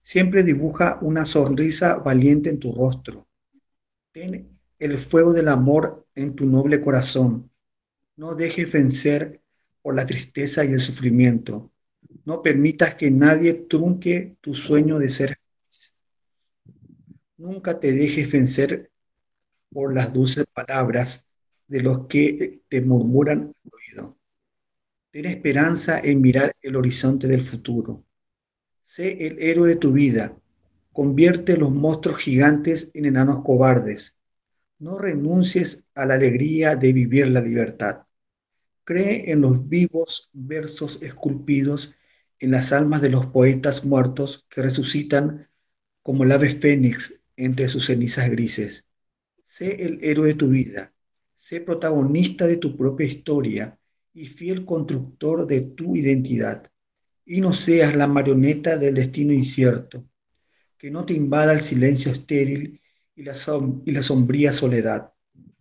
[0.09, 3.29] Siempre dibuja una sonrisa valiente en tu rostro.
[4.11, 7.51] Ten el fuego del amor en tu noble corazón.
[8.17, 9.43] No dejes vencer
[9.83, 11.71] por la tristeza y el sufrimiento.
[12.25, 15.95] No permitas que nadie trunque tu sueño de ser feliz.
[17.37, 18.91] Nunca te dejes vencer
[19.71, 21.29] por las dulces palabras
[21.67, 24.19] de los que te murmuran al oído.
[25.11, 28.08] Ten esperanza en mirar el horizonte del futuro.
[28.91, 30.35] Sé el héroe de tu vida.
[30.95, 34.17] convierte los monstruos gigantes en enanos cobardes.
[34.79, 38.07] No renuncies a la alegría de vivir la libertad.
[38.85, 41.95] Cree en los vivos versos esculpidos
[42.39, 45.49] en las almas de los poetas muertos que resucitan
[46.03, 48.87] como el ave fénix entre sus cenizas grises.
[49.45, 50.95] Sé el héroe de tu vida,
[51.37, 53.79] sé protagonista de tu propia historia
[54.15, 56.73] y fiel constructor de tu identidad.
[57.31, 60.03] Y no seas la marioneta del destino incierto,
[60.79, 62.81] que no te invada el silencio estéril
[63.15, 63.35] y la,
[63.85, 65.13] la sombría soledad,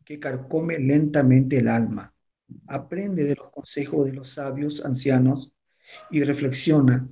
[0.05, 2.13] que carcome lentamente el alma.
[2.68, 5.53] Aprende de los consejos de los sabios ancianos
[6.09, 7.05] y reflexiona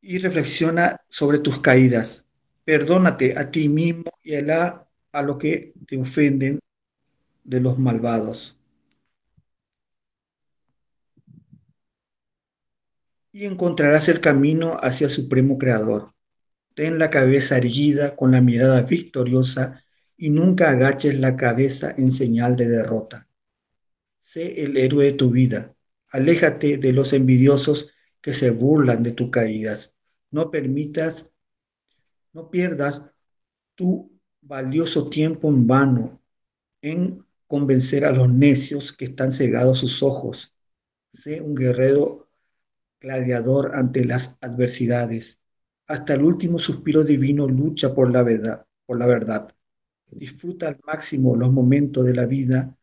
[0.00, 2.28] y reflexiona sobre tus caídas.
[2.64, 6.60] Perdónate a ti mismo y a, a lo que te ofenden
[7.44, 8.58] de los malvados.
[13.32, 16.12] Y encontrarás el camino hacia el Supremo Creador.
[16.74, 19.82] Ten la cabeza erguida con la mirada victoriosa
[20.16, 23.28] y nunca agaches la cabeza en señal de derrota.
[24.20, 25.74] Sé el héroe de tu vida.
[26.08, 29.96] Aléjate de los envidiosos que se burlan de tus caídas.
[30.30, 31.32] No permitas,
[32.32, 33.02] no pierdas
[33.74, 36.22] tu valioso tiempo en vano
[36.82, 40.56] en convencer a los necios que están cegados sus ojos.
[41.12, 42.30] Sé un guerrero
[42.98, 45.42] gladiador ante las adversidades.
[45.86, 49.54] Hasta el último suspiro divino lucha por la verdad, por la verdad.
[50.10, 52.74] Disfruta al máximo los momentos de la vida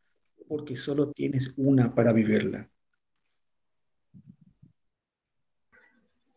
[0.47, 2.69] porque solo tienes una para vivirla.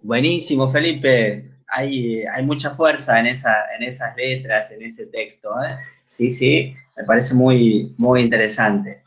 [0.01, 1.52] Buenísimo, Felipe.
[1.75, 5.51] Hay, hay mucha fuerza en, esa, en esas letras, en ese texto.
[5.63, 5.77] ¿eh?
[6.05, 9.03] Sí, sí, me parece muy, muy interesante.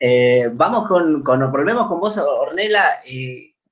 [0.00, 2.98] Eh, vamos con, con, volvemos con vos, Ornela.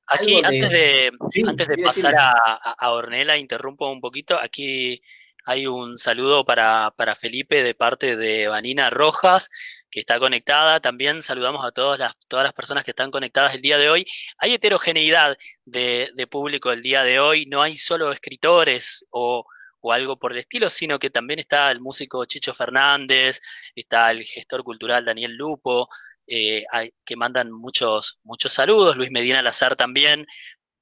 [0.07, 1.13] aquí, antes de,
[1.47, 4.39] antes de pasar a, a, Ornela, interrumpo un poquito.
[4.39, 5.01] Aquí
[5.47, 9.51] hay un saludo para, para Felipe de parte de Vanina Rojas,
[9.95, 10.81] que está conectada.
[10.81, 14.05] También saludamos a todas las, todas las personas que están conectadas el día de hoy.
[14.39, 17.47] Hay heterogeneidad de, público el día de hoy.
[17.47, 19.47] No hay solo escritores o,
[19.81, 23.41] o algo por el estilo, sino que también está el músico Chicho Fernández,
[23.77, 25.89] está el gestor cultural Daniel Lupo,
[26.27, 26.65] eh,
[27.05, 30.27] que mandan muchos, muchos saludos, Luis Medina Lazar también,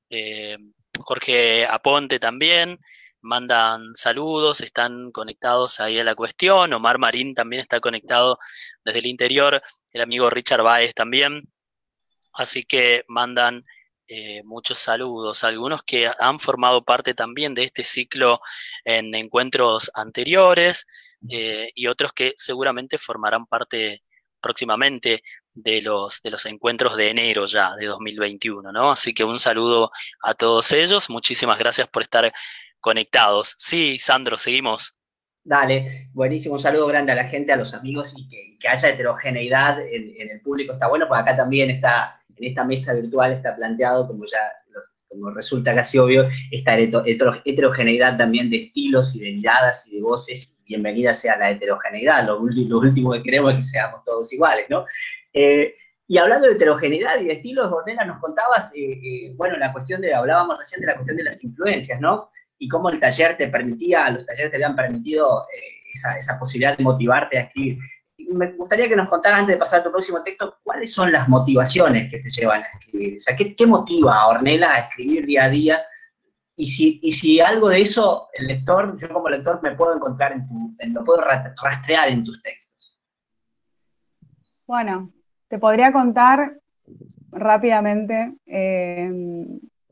[0.08, 0.56] eh,
[1.04, 2.78] Jorge Aponte también
[3.22, 6.72] mandan saludos, están conectados ahí a la cuestión.
[6.72, 8.38] Omar Marín también está conectado
[8.84, 9.62] desde el interior,
[9.92, 11.42] el amigo Richard Baez también.
[12.32, 13.64] Así que mandan
[14.08, 18.40] eh, muchos saludos, algunos que han formado parte también de este ciclo
[18.84, 20.86] en encuentros anteriores
[21.30, 24.02] eh, y otros que seguramente formarán parte
[24.40, 25.22] próximamente
[25.54, 28.92] de los, de los encuentros de enero ya de 2021, ¿no?
[28.92, 29.90] Así que un saludo
[30.22, 32.32] a todos ellos, muchísimas gracias por estar
[32.80, 33.54] conectados.
[33.58, 34.94] Sí, Sandro, seguimos.
[35.44, 39.80] Dale, buenísimo, un saludo grande a la gente, a los amigos y que, haya heterogeneidad
[39.80, 44.06] en, el público está bueno, porque acá también está, en esta mesa virtual está planteado,
[44.06, 44.38] como ya
[45.08, 50.56] como resulta casi obvio, esta heterogeneidad también de estilos y de miradas y de voces,
[50.66, 54.86] bienvenida sea la heterogeneidad, lo, último que queremos es que seamos todos iguales, ¿no?
[55.34, 55.74] Eh,
[56.08, 60.00] y hablando de heterogeneidad y de estilos, Ornella, nos contabas, eh, eh, bueno, la cuestión
[60.00, 62.30] de, hablábamos recién de la cuestión de las influencias, ¿no?
[62.62, 66.84] Y cómo el taller te permitía, los talleres te habían permitido eh, esa, posibilidad de
[66.84, 67.78] motivarte a escribir.
[68.16, 71.28] Me gustaría que nos contaras, antes de pasar a tu próximo texto, cuáles son las
[71.28, 73.16] motivaciones que te llevan a escribir.
[73.16, 75.82] O sea, ¿qué, motiva a Ornella a escribir día a día?
[76.54, 80.30] Y si, y si algo de eso, el lector, yo como lector me puedo encontrar
[80.30, 82.96] en tu, lo puedo rastrear en tus textos.
[84.68, 85.10] Bueno,
[85.48, 86.60] te podría contar
[87.32, 89.10] rápidamente, eh,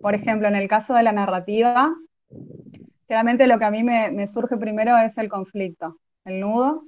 [0.00, 1.92] por ejemplo, en el caso de la narrativa,
[3.10, 6.84] Generalmente lo que a mí me, surge primero es el conflicto, el nudo,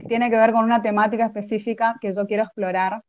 [0.00, 3.02] que tiene que ver con una temática específica que yo quiero explorar.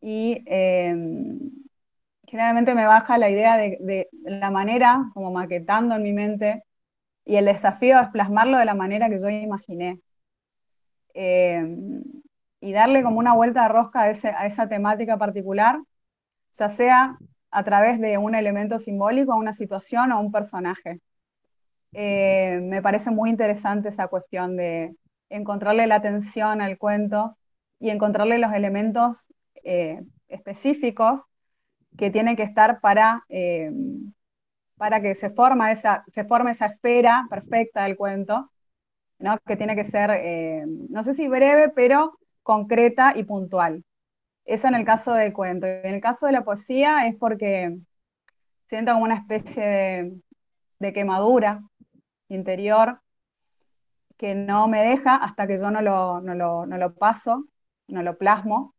[0.00, 1.40] Y em,
[2.28, 6.62] generalmente me baja la idea de, la manera, como maquetando en mi mente,
[7.24, 9.98] y el desafío es plasmarlo de la manera que yo imaginé.
[11.14, 12.02] Em,
[12.60, 15.80] y darle como una vuelta de rosca a, a esa temática particular,
[16.52, 17.18] ya sea
[17.54, 21.00] a través de un elemento simbólico, una situación o un personaje.
[21.92, 24.96] Eh, me parece muy interesante esa cuestión de
[25.30, 27.38] encontrarle la atención al cuento
[27.78, 29.32] y encontrarle los elementos
[29.62, 31.22] eh, específicos
[31.96, 33.70] que tienen que estar para, eh,
[34.76, 38.50] para que se, forma esa, se forme esa esfera perfecta del cuento,
[39.20, 39.38] ¿no?
[39.46, 43.84] que tiene que ser, no sé si breve, pero concreta y puntual.
[44.44, 45.66] Eso en el caso del cuento.
[45.66, 47.78] En el caso de la poesía es porque
[48.68, 50.20] siento como una especie
[50.78, 51.62] de, quemadura
[52.28, 53.00] interior
[54.18, 57.46] que no me deja hasta que yo no lo, lo, paso,
[57.88, 58.74] no lo plasmo.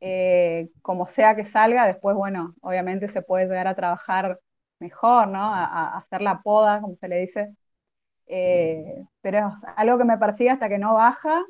[0.00, 4.40] Eh, como sea que salga, después, bueno, obviamente se puede llegar a trabajar
[4.80, 5.54] mejor, ¿no?
[5.54, 7.54] A, hacer la poda, como se le dice.
[8.26, 11.42] Eh, pero es algo que me persigue hasta que no baja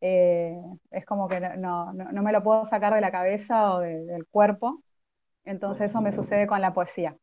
[0.00, 0.56] eh,
[0.90, 4.82] es como que no, me lo puedo sacar de la cabeza o del cuerpo.
[5.44, 7.16] Entonces eso me sucede con la poesía.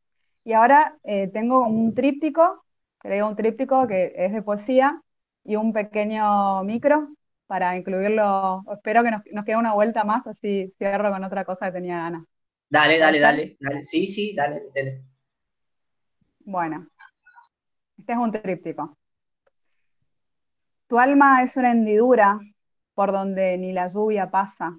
[0.44, 2.66] Y ahora eh, tengo un tríptico,
[3.02, 5.02] que le digo un tríptico que es de poesía,
[5.44, 7.10] y un pequeño micro
[7.48, 8.64] para incluirlo.
[8.74, 12.26] Espero que nos, quede una vuelta más, así cierro con otra cosa que tenía ganas.
[12.70, 13.84] Dale, dale, dale, dale.
[13.86, 15.04] Sí, sí, dale, dale.
[16.40, 16.88] Bueno,
[17.98, 18.98] este es un tríptico.
[20.88, 22.40] Tu alma es una hendidura
[22.96, 24.78] por donde ni la lluvia pasa.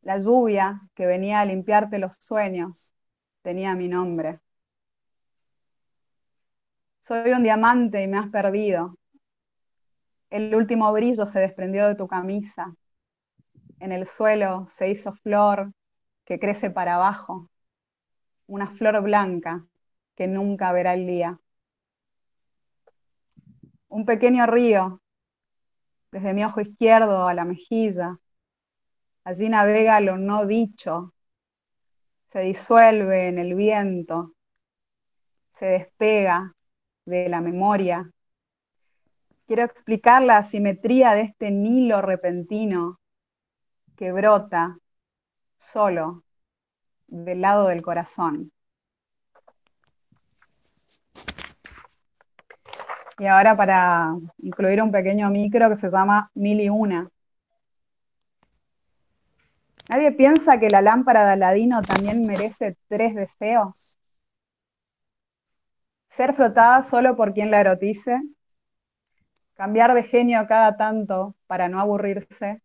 [0.00, 2.94] La lluvia que venía a limpiarte los sueños
[3.42, 4.40] tenía mi nombre.
[7.00, 8.96] Soy un diamante y me has perdido.
[10.30, 12.74] El último brillo se desprendió de tu camisa.
[13.78, 15.72] En el suelo se hizo flor
[16.24, 17.50] que crece para abajo.
[18.46, 19.66] Una flor blanca
[20.14, 21.38] que nunca verá el día.
[23.88, 25.01] Un pequeño río
[26.12, 28.18] desde mi ojo izquierdo a la mejilla.
[29.24, 31.14] Allí navega lo no dicho,
[32.30, 34.34] se disuelve en el viento,
[35.54, 36.54] se despega
[37.04, 38.10] de la memoria.
[39.46, 43.00] Quiero explicar la asimetría de este Nilo repentino
[43.96, 44.78] que brota
[45.56, 46.24] solo
[47.06, 48.52] del lado del corazón.
[53.22, 57.08] Y ahora para incluir un pequeño micro que se llama Mil y Una.
[59.88, 63.96] ¿Nadie piensa que la lámpara de Aladino también merece tres deseos?
[66.10, 68.20] Ser frotada solo por quien la erotice,
[69.54, 72.60] cambiar de genio cada tanto para no aburrirse,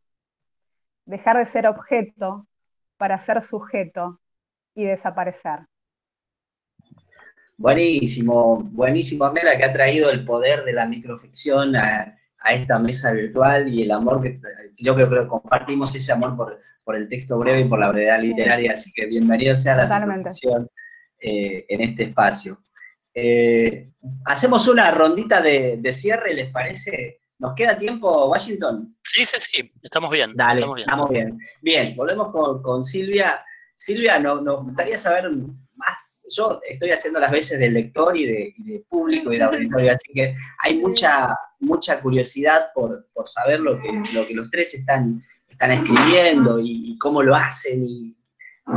[1.06, 2.48] dejar de ser objeto
[2.98, 4.20] para ser sujeto
[4.74, 5.68] y desaparecer.
[7.58, 12.14] Buenísimo, buenísimo, Mera, que ha traído el poder de la microficción a,
[12.52, 14.40] esta mesa virtual y el amor que
[14.78, 18.22] yo creo que compartimos ese amor por, por el texto breve y por la brevedad
[18.22, 20.70] literaria, así que bienvenido sea la microficción
[21.20, 22.60] eh, en este espacio.
[23.14, 23.88] Eh,
[24.26, 27.20] hacemos una rondita de, cierre, ¿les parece?
[27.40, 28.96] ¿Nos queda tiempo, Washington?
[29.04, 30.34] Sí, sí, sí, estamos bien.
[30.36, 31.38] Dale, estamos bien.
[31.62, 31.96] bien.
[31.96, 32.32] volvemos
[32.62, 33.44] con, Silvia.
[33.76, 35.30] Silvia, nos gustaría saber
[35.78, 40.12] más, yo estoy haciendo las veces de lector y de, público y de auditorio, así
[40.14, 45.72] que hay mucha, mucha curiosidad por, saber lo que, lo que los tres están, están
[45.72, 48.16] escribiendo y, cómo lo hacen y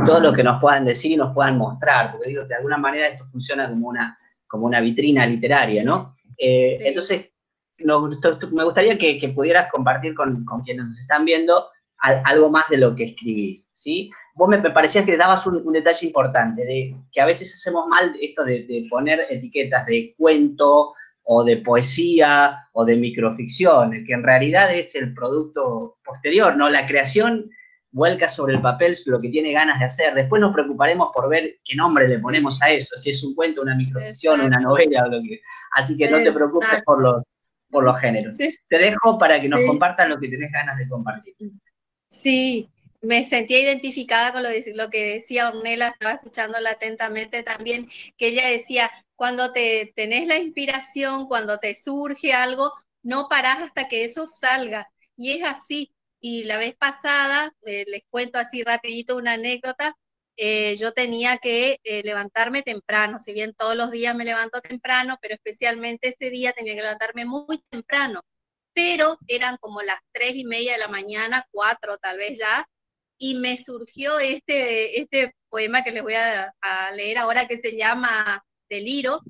[0.05, 3.07] todo lo que nos puedan decir y nos puedan mostrar, porque digo, de alguna manera
[3.07, 6.15] esto funciona como una, como una vitrina literaria, ¿no?
[6.37, 7.29] Eh, entonces,
[7.77, 12.95] me gustaría que, pudieras compartir con, con, quienes nos están viendo algo más de lo
[12.95, 14.11] que escribís, ¿sí?
[14.35, 18.43] Vos me, parecías que dabas un, detalle importante, de que a veces hacemos mal esto
[18.43, 24.95] de, poner etiquetas de cuento o de poesía o de microficción, que en realidad es
[24.95, 26.69] el producto posterior, ¿no?
[26.69, 27.49] La creación
[27.91, 30.13] vuelca sobre el papel lo que tiene ganas de hacer.
[30.13, 33.61] Después nos preocuparemos por ver qué nombre le ponemos a eso, si es un cuento,
[33.61, 35.41] una microficción, una novela o lo que.
[35.73, 37.23] Así que no te preocupes por los,
[37.69, 38.37] por los géneros.
[38.37, 41.33] Te dejo para que nos compartas lo que tenés ganas de compartir.
[42.09, 42.69] Sí,
[43.01, 48.91] me sentía identificada con lo, que decía Ornella, estaba escuchándola atentamente también, que ella decía,
[49.15, 52.73] cuando te tenés la inspiración, cuando te surge algo,
[53.03, 54.91] no parás hasta que eso salga.
[55.15, 55.93] Y es así.
[56.19, 59.95] Y la vez pasada, eh, les cuento así rapidito una anécdota,
[60.37, 65.17] eh, yo tenía que eh, levantarme temprano, si bien todos los días me levanto temprano,
[65.21, 68.21] pero especialmente ese día tenía que levantarme muy temprano,
[68.73, 72.67] pero eran como las tres y media de la mañana, cuatro tal vez ya,
[73.21, 76.51] y me surgió este, este poema que les voy a,
[76.95, 79.21] leer ahora que se llama Deliro.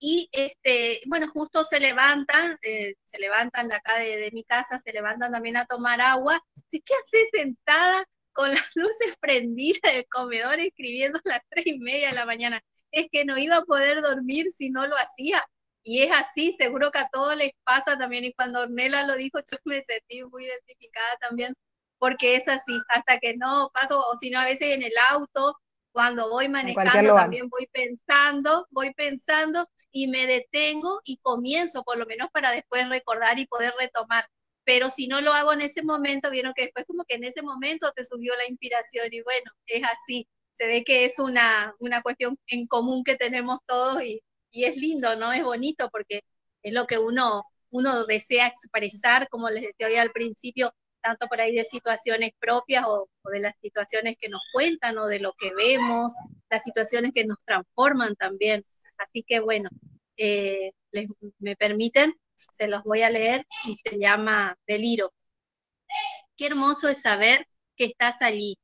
[0.00, 4.92] Y este, bueno, justo se levantan, eh, se levantan de acá de, mi casa, se
[4.92, 6.40] levantan también a tomar agua.
[6.70, 12.08] ¿Qué hace sentada con las luces prendidas del comedor escribiendo a las tres y media
[12.08, 12.60] de la mañana?
[12.90, 15.40] Es que no iba a poder dormir si no lo hacía.
[15.84, 18.24] Y es así, seguro que a todos les pasa también.
[18.24, 21.54] Y cuando Ornella lo dijo, yo me sentí muy identificada también
[22.00, 25.56] porque es así, hasta que no paso, o si no, a veces en el auto,
[25.92, 32.06] cuando voy manejando, también voy pensando, voy pensando y me detengo y comienzo, por lo
[32.06, 34.26] menos para después recordar y poder retomar.
[34.64, 37.42] pero si no lo hago en ese momento, vieron que después como que en ese
[37.42, 42.02] momento te subió la inspiración y bueno, es así, se ve que es una, una
[42.02, 45.32] cuestión en común que tenemos todos y, y es lindo, ¿no?
[45.32, 46.22] Es bonito porque
[46.62, 51.40] es lo que uno, uno desea expresar, como les decía hoy al principio, tanto por
[51.40, 55.52] ahí de situaciones propias o, de las situaciones que nos cuentan o de lo que
[55.54, 56.12] vemos,
[56.48, 58.64] las situaciones que nos transforman también.
[58.98, 59.70] Así que bueno,
[60.16, 60.72] eh,
[61.38, 65.12] me permiten, se los voy a leer y se llama Deliro.
[66.36, 67.46] Qué hermoso es saber
[67.76, 68.58] que estás allí,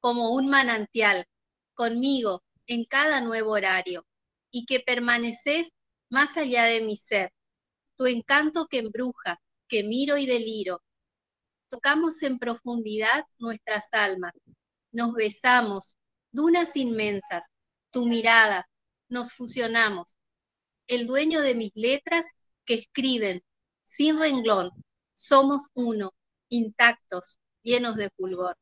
[0.00, 1.26] como un manantial,
[1.74, 4.06] conmigo en cada nuevo horario,
[4.50, 5.72] y que permaneces
[6.08, 7.32] más allá de mi ser,
[7.96, 10.82] tu encanto que embruja, que miro y deliro,
[11.70, 14.32] tocamos en profundidad nuestras almas,
[14.92, 15.96] nos besamos,
[16.32, 17.46] dunas inmensas,
[17.90, 18.68] tu mirada,
[19.08, 20.16] nos fusionamos.
[20.86, 22.26] El dueño de mis letras
[22.64, 23.42] que escriben,
[23.84, 24.70] sin renglón,
[25.14, 26.12] somos uno,
[26.48, 28.56] intactos, llenos de fulgor.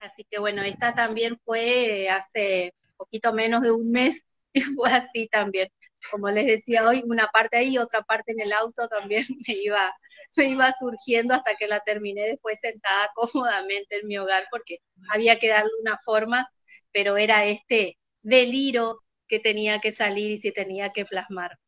[0.00, 5.28] Así que bueno, esta también fue hace poquito menos de un mes y fue así
[5.28, 5.68] también.
[6.10, 9.92] Como les decía hoy, una parte ahí, otra parte en el auto también me iba
[10.36, 14.78] me iba surgiendo hasta que la terminé después sentada cómodamente en mi hogar porque
[15.10, 16.48] había que darle una forma,
[16.92, 21.58] pero era este deliro que tenía que salir y se tenía que plasmar.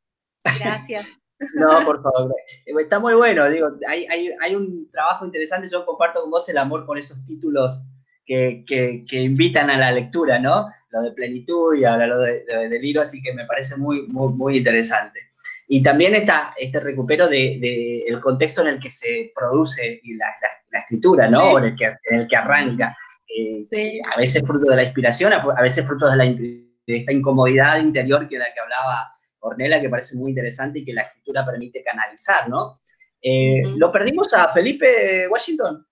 [0.60, 1.06] Gracias.
[1.54, 2.34] No, por favor.
[2.66, 6.58] Está muy bueno, digo, hay, hay, hay, un trabajo interesante, yo comparto con vos el
[6.58, 7.80] amor por esos títulos
[8.26, 10.68] que, que, que invitan a la lectura, ¿no?
[10.90, 14.32] Lo de plenitud y ahora lo de, de, deliro, así que me parece muy, muy,
[14.32, 15.27] muy interesante.
[15.70, 20.34] Y también está este recupero del de, el contexto en el que se produce la,
[20.70, 21.58] la, escritura, ¿no?
[21.58, 22.96] En, el que, en, el que, arranca.
[23.28, 27.80] Eh, A veces fruto de la inspiración, a veces fruto de, la, de esta incomodidad
[27.80, 31.82] interior que la que hablaba Ornella, que parece muy interesante y que la escritura permite
[31.84, 32.80] canalizar, ¿no?
[33.20, 35.86] Eh, ¿Lo perdimos a Felipe Washington?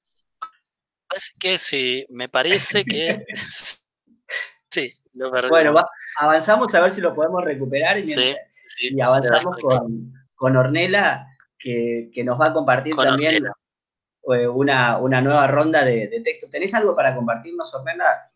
[1.07, 3.27] Parece que sí, me parece que
[4.71, 5.51] sí, lo perdimos.
[5.51, 5.87] Bueno, va,
[6.19, 7.99] avanzamos a ver si lo podemos recuperar.
[7.99, 8.35] Y sí
[8.81, 11.27] y avanzamos con, con Ornella,
[11.59, 13.45] que, que, nos va a compartir también
[14.35, 16.49] eh, una, una, nueva ronda de, de, texto.
[16.51, 18.27] ¿Tenés algo para compartirnos, Ornella?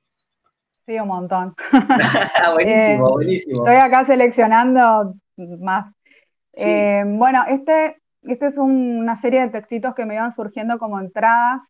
[0.87, 1.55] Sí, un montón.
[2.55, 3.67] buenísimo, eh, buenísimo.
[3.67, 5.93] Estoy acá seleccionando más.
[6.55, 11.63] Eh, bueno, este, este es una serie de textitos que me iban surgiendo como entradas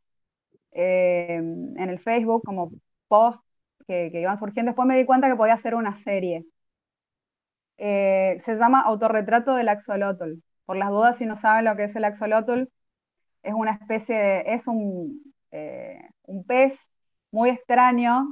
[0.73, 2.71] en el Facebook, como
[3.09, 3.45] posts
[3.87, 4.71] que, que, iban surgiendo.
[4.71, 6.47] Después me di cuenta que podía hacer una serie.
[7.83, 10.35] Eh, se llama Autorretrato del Axolotl.
[10.67, 12.65] Por las dudas, si no saben lo que es el axolotl,
[13.43, 16.91] es una especie de, es un, eh, un pez
[17.31, 18.29] muy extraño,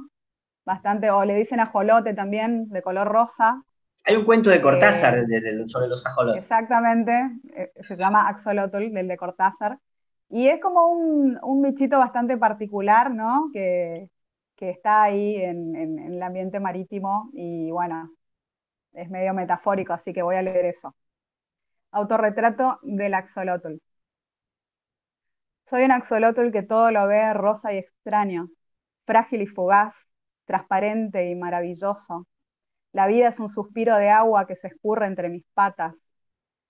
[0.65, 3.63] bastante, o le dicen ajolote también, de color rosa.
[4.05, 6.43] Hay un cuento de Cortázar eh, sobre los ajolotes.
[6.43, 7.31] Exactamente,
[7.81, 9.79] se llama Axolotl, del de Cortázar.
[10.29, 13.49] Y es como un, un bichito bastante particular, ¿no?
[13.51, 14.11] Que,
[14.55, 18.11] que está ahí en, en, en, el ambiente marítimo y bueno,
[19.01, 20.95] es medio metafórico, así que voy a leer eso.
[21.91, 23.77] Autorretrato del axolotl.
[25.65, 28.49] Soy un axolotl que todo lo ve rosa y extraño,
[29.05, 30.07] frágil y fugaz,
[30.45, 32.27] transparente y maravilloso.
[32.93, 35.95] La vida es un suspiro de agua que se escurre entre mis patas.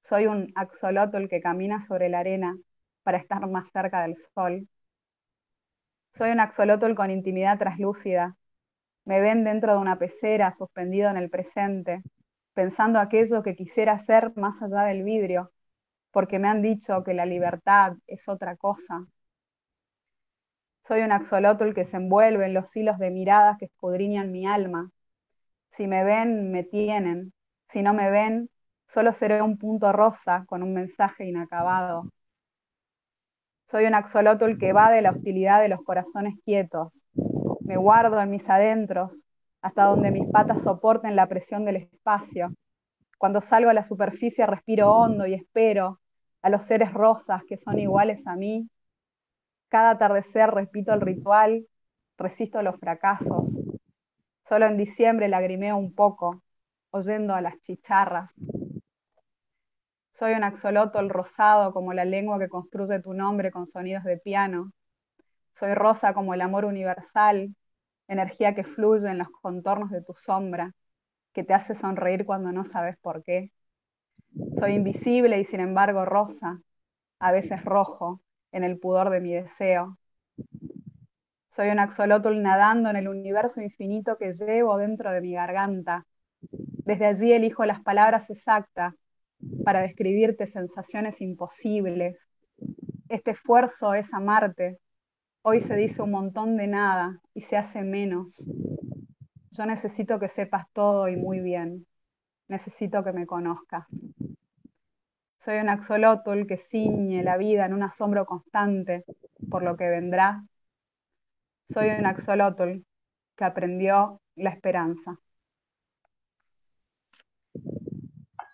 [0.02, 2.58] Soy un axolotl que camina sobre la arena
[3.04, 4.68] para estar más cerca del sol.
[6.12, 8.36] Soy un axolotl con intimidad traslúcida,
[9.06, 12.04] me ven dentro de una pecera, suspendido en el presente,
[12.60, 15.50] pensando aquello que quisiera hacer más allá del vidrio,
[16.12, 19.08] porque me han dicho que la libertad es otra cosa.
[20.86, 24.92] Soy un axolotl que se envuelve en los hilos de miradas que escudriñan mi alma.
[25.72, 27.32] Si me ven, me tienen.
[27.70, 28.50] Si no me ven,
[28.86, 32.12] solo seré un punto rosa con un mensaje inacabado.
[33.72, 37.06] Soy un axolotl que va de la hostilidad de los corazones quietos,
[37.62, 39.26] me guardo en mis adentros
[39.62, 42.54] hasta donde mis patas soporten la presión del espacio.
[43.18, 46.00] Cuando salgo a la superficie respiro hondo y espero
[46.42, 48.70] a los seres rosas que son iguales a mí.
[49.68, 51.68] Cada atardecer repito el ritual,
[52.18, 53.60] resisto los fracasos.
[54.44, 56.42] Solo en diciembre lagrimeo un poco,
[56.92, 58.34] oyendo a las chicharras.
[60.12, 64.72] Soy un axolotl rosado como la lengua que construye tu nombre con sonidos de piano.
[65.54, 67.56] Soy rosa como el amor universal,
[68.10, 70.74] energía que fluye en los contornos de tu sombra,
[71.34, 73.52] que te hace sonreír cuando no sabes por qué.
[74.58, 76.62] Soy invisible y sin embargo rosa,
[77.20, 79.98] a veces rojo, en el pudor de mi deseo.
[81.52, 86.06] Soy un axolotl nadando en el universo infinito que llevo dentro de mi garganta.
[86.42, 88.94] Desde allí elijo las palabras exactas
[89.64, 92.28] para describirte sensaciones imposibles,
[93.10, 94.80] este esfuerzo es amarte.
[95.42, 98.50] Hoy se dice un montón de nada y se hace menos.
[99.52, 101.88] Yo necesito que sepas todo y muy bien.
[102.48, 103.86] Necesito que me conozcas.
[105.38, 109.06] Soy un axolotl que ciñe la vida en un asombro constante
[109.50, 110.44] por lo que vendrá.
[111.70, 112.82] Soy un axolotl
[113.38, 115.18] que aprendió la esperanza.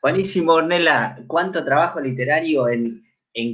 [0.01, 1.17] Buenísimo, Ornella.
[1.25, 3.01] Cuánto trabajo literario en,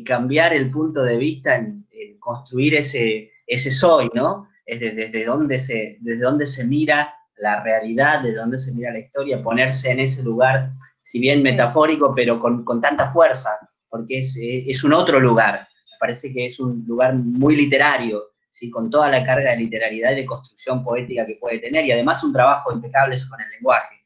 [0.03, 1.87] cambiar el punto de vista, en,
[2.19, 4.47] construir ese, ese soy, ¿no?
[4.65, 8.99] Es desde, dónde se, desde dónde se mira la realidad, desde dónde se mira la
[8.99, 10.71] historia, ponerse en ese lugar,
[11.01, 13.49] si bien metafórico, pero con, tanta fuerza,
[13.89, 15.67] porque es, es, un otro lugar.
[15.99, 18.69] Parece que es un lugar muy literario, ¿sí?
[18.69, 22.23] con toda la carga de literariedad y de construcción poética que puede tener, y además
[22.23, 24.01] un trabajo impecable con el lenguaje.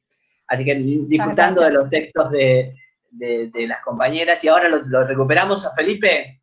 [0.48, 2.74] Así que disfrutando de los textos de,
[3.68, 4.44] las compañeras.
[4.44, 6.35] Y ahora lo, recuperamos a Felipe.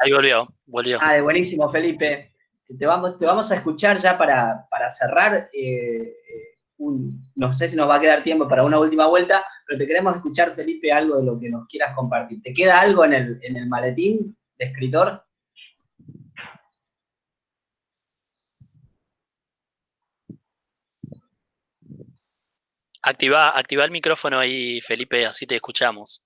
[0.00, 0.98] Ahí volvió, volvió.
[1.02, 2.32] Ah, buenísimo, Felipe.
[2.78, 5.46] Te vamos, te vamos a escuchar ya para, cerrar.
[5.52, 6.14] Eh,
[6.78, 10.16] no sé si nos va a quedar tiempo para una última vuelta, pero te queremos
[10.16, 12.40] escuchar, Felipe, algo de lo que nos quieras compartir.
[12.40, 15.22] ¿Te queda algo en el, en el maletín de escritor?
[23.02, 26.22] Activa, activa el micrófono ahí, Felipe, así te escuchamos.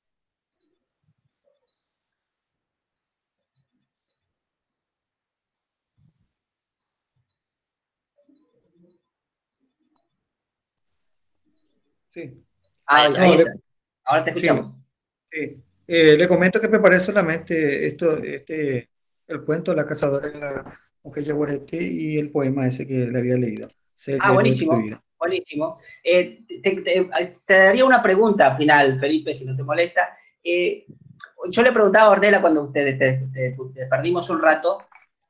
[12.15, 12.45] Sí.
[12.87, 14.87] Ahora te escuchamos.
[15.31, 15.57] Sí.
[15.87, 18.89] Eh, le comento que preparé solamente esto, este,
[19.27, 23.19] el cuento de la cazadora de la mujer yaguareté y el poema ese que le
[23.19, 23.69] había leído.
[24.21, 24.83] ah, buenísimo.
[25.19, 25.79] Buenísimo.
[26.03, 30.17] Eh, te, daría una pregunta final, Felipe, si no te molesta.
[30.43, 30.87] Eh,
[31.51, 32.99] yo le preguntaba a Ornella cuando ustedes
[33.33, 33.57] te,
[33.89, 34.83] perdimos un rato,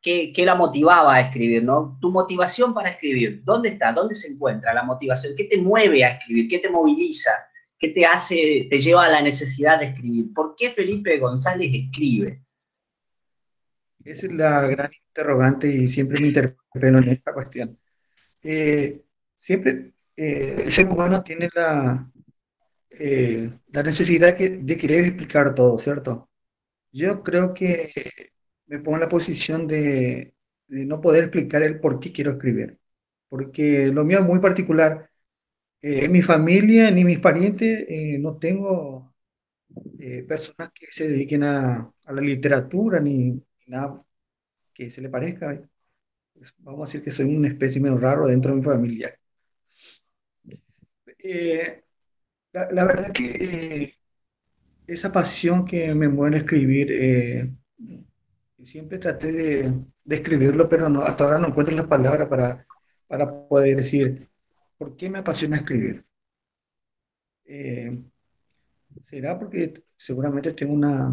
[0.04, 1.64] ¿qué, la motivaba a escribir?
[1.64, 1.98] ¿no?
[2.00, 3.92] Tu motivación para escribir, ¿dónde está?
[3.92, 5.34] ¿Dónde se encuentra la motivación?
[5.34, 6.48] ¿Qué te mueve a escribir?
[6.48, 7.30] ¿Qué te moviliza?
[7.78, 10.32] ¿Qué te hace, te lleva a la necesidad de escribir?
[10.34, 12.42] ¿Por qué Felipe González escribe?
[14.04, 17.78] Esa es la gran interrogante y siempre me interpelo en esta cuestión.
[18.42, 19.02] Eh,
[19.34, 22.10] siempre eh, el ser humano tiene la,
[22.90, 26.28] eh, la necesidad de querer explicar todo, ¿cierto?
[26.92, 27.90] Yo creo que
[28.66, 30.34] me pongo en la posición de,
[30.68, 32.78] no poder explicar el por qué quiero escribir,
[33.28, 35.10] porque lo mío es muy particular.
[35.82, 37.86] Eh, en mi familia ni mis parientes
[38.20, 39.14] no tengo
[40.28, 44.04] personas que se dediquen a, la literatura ni, nada
[44.74, 45.60] que se le parezca.
[46.34, 49.18] Pues vamos a decir que soy un espécimen raro dentro de mi familia.
[51.18, 51.82] Eh,
[52.52, 53.94] la, verdad que eh,
[54.86, 57.56] esa pasión que me mueve a escribir,
[58.64, 62.66] eh, siempre traté de, escribirlo, pero no, hasta ahora no encuentro las palabras para,
[63.06, 64.28] para poder decir,
[64.78, 66.04] ¿por qué me apasiona escribir?
[69.02, 71.08] será porque seguramente tengo una,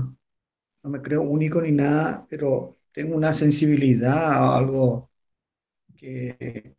[0.83, 5.11] no me creo único ni nada, pero tengo una sensibilidad a algo
[5.97, 6.75] que,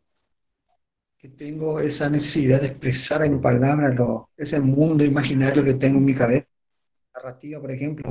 [1.19, 3.95] que tengo esa necesidad de expresar en palabras
[4.37, 6.49] ese mundo imaginario que tengo en mi cabeza,
[7.15, 8.11] narrativa, por ejemplo,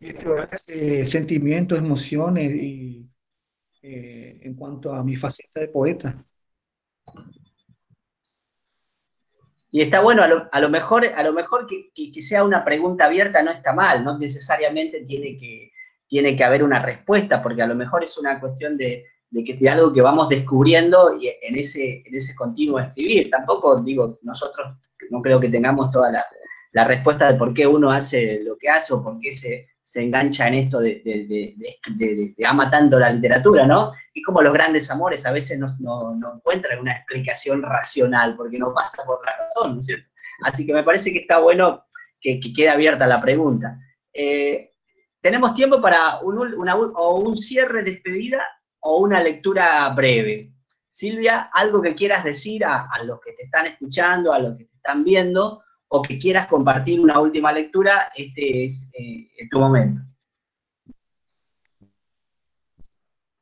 [0.00, 3.08] eh, sentimientos, emociones y
[3.82, 6.14] eh, en cuanto a mi faceta de poeta.
[9.70, 13.42] Y está bueno, a lo, mejor, a lo mejor que, que, sea una pregunta abierta
[13.42, 15.72] no está mal, no necesariamente tiene que,
[16.06, 19.52] tiene que haber una respuesta, porque a lo mejor es una cuestión de, de que
[19.52, 23.30] es algo que vamos descubriendo y en ese, en ese continuo escribir.
[23.30, 24.78] Tampoco digo, nosotros
[25.10, 26.24] no creo que tengamos toda la,
[26.72, 30.02] la respuesta de por qué uno hace lo que hace o por qué se, se
[30.02, 31.54] engancha en esto de, de,
[31.96, 33.92] de, ama tanto la literatura, ¿no?
[34.14, 38.58] Y como los grandes amores a veces no, no, no, encuentran una explicación racional, porque
[38.58, 40.08] no pasa por la razón, ¿no es cierto?
[40.42, 41.84] Así que me parece que está bueno
[42.20, 43.78] que, que quede abierta la pregunta.
[44.12, 44.72] Eh,
[45.20, 48.42] tenemos tiempo para un, una, o un cierre, despedida
[48.80, 50.52] o una lectura breve.
[50.88, 54.76] Silvia, algo que quieras decir a, los que te están escuchando, a los que te
[54.76, 55.62] están viendo,
[55.96, 60.00] o que quieras compartir una última lectura, este es eh, tu momento.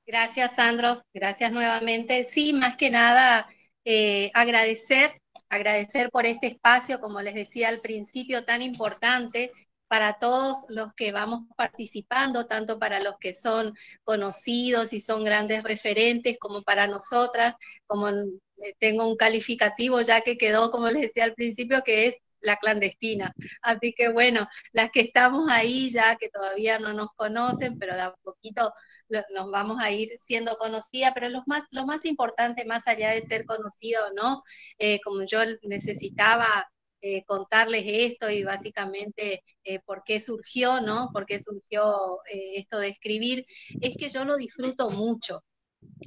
[0.06, 1.02] Gracias, Sandro.
[1.14, 2.24] Gracias nuevamente.
[2.24, 3.48] Sí, más que nada,
[3.86, 9.50] eh, agradecer, agradecer por este espacio, como les decía al principio, tan importante
[9.88, 13.74] para todos los que vamos participando, tanto para los que son
[14.04, 20.36] conocidos y son grandes referentes, como para nosotras, como eh, tengo un calificativo ya que
[20.36, 23.32] quedó, como les decía al principio, que es la clandestina.
[23.62, 28.02] Así que bueno, las que estamos ahí ya, que todavía no nos conocen, pero de
[28.02, 28.72] a poquito
[29.08, 33.20] nos vamos a ir siendo conocida, pero lo más, lo más importante, más allá de
[33.20, 34.42] ser conocido no,
[34.78, 36.68] eh, como yo necesitaba
[37.00, 41.10] eh, contarles esto y básicamente eh, por qué surgió, ¿no?
[41.12, 43.44] Por qué surgió esto de escribir,
[43.80, 45.42] es que yo lo disfruto mucho.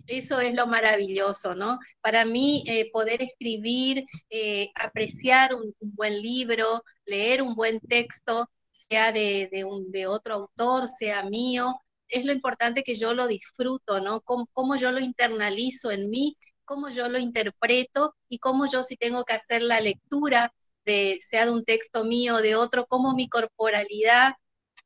[0.07, 1.79] Eso es lo maravilloso, ¿no?
[2.01, 9.11] Para mí, eh, poder escribir, eh, apreciar un, buen libro, leer un buen texto, sea
[9.11, 11.73] de, un, de otro autor, sea mío,
[12.07, 14.21] es lo importante que yo lo disfruto, ¿no?
[14.21, 19.23] Cómo, yo lo internalizo en mí, cómo yo lo interpreto y cómo yo si tengo
[19.25, 20.53] que hacer la lectura,
[20.85, 24.35] de, sea de un texto mío o de otro, cómo mi corporalidad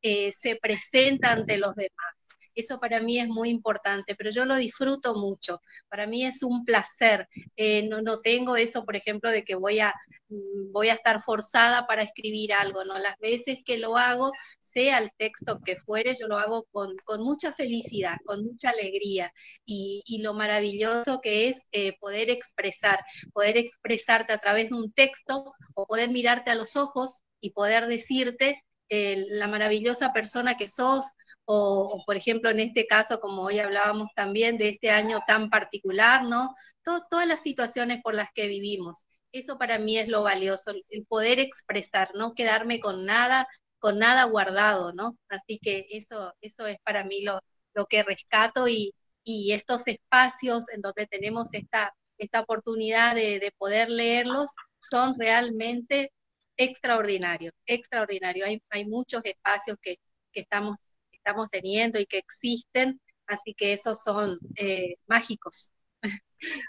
[0.02, 2.19] eh, se presenta ante los demás.
[2.56, 5.62] Eso para mí es muy importante, pero yo lo disfruto mucho.
[5.90, 7.28] Para mí es un placer.
[7.56, 9.94] Eh, no, no, tengo eso, por ejemplo, de que voy a,
[10.30, 12.84] mm, voy a estar forzada para escribir algo.
[12.84, 12.98] ¿no?
[12.98, 17.22] Las veces que lo hago, sea el texto que fuere, yo lo hago con, con
[17.22, 19.34] mucha felicidad, con mucha alegría.
[19.66, 23.00] Y, y lo maravilloso que es eh, poder expresar,
[23.34, 27.88] poder expresarte a través de un texto o poder mirarte a los ojos y poder
[27.88, 31.14] decirte eh, la maravillosa persona que sos,
[31.52, 36.24] o, por ejemplo en este caso, como hoy hablábamos también de este año tan particular,
[36.24, 36.54] ¿no?
[36.84, 39.08] todas las situaciones por las que vivimos.
[39.32, 43.48] Eso para mí es lo valioso, el poder expresar, no quedarme con nada,
[43.80, 45.18] con nada guardado, ¿no?
[45.28, 47.40] Así que eso, eso es para mí lo,
[47.74, 48.94] lo que rescato y,
[49.24, 56.12] y estos espacios en donde tenemos esta, esta oportunidad de, de poder leerlos son realmente
[56.58, 58.48] extraordinarios, extraordinarios.
[58.48, 59.98] Hay, hay muchos espacios que,
[60.32, 60.78] que estamos
[61.20, 65.72] estamos teniendo y que existen, así que esos son eh, mágicos.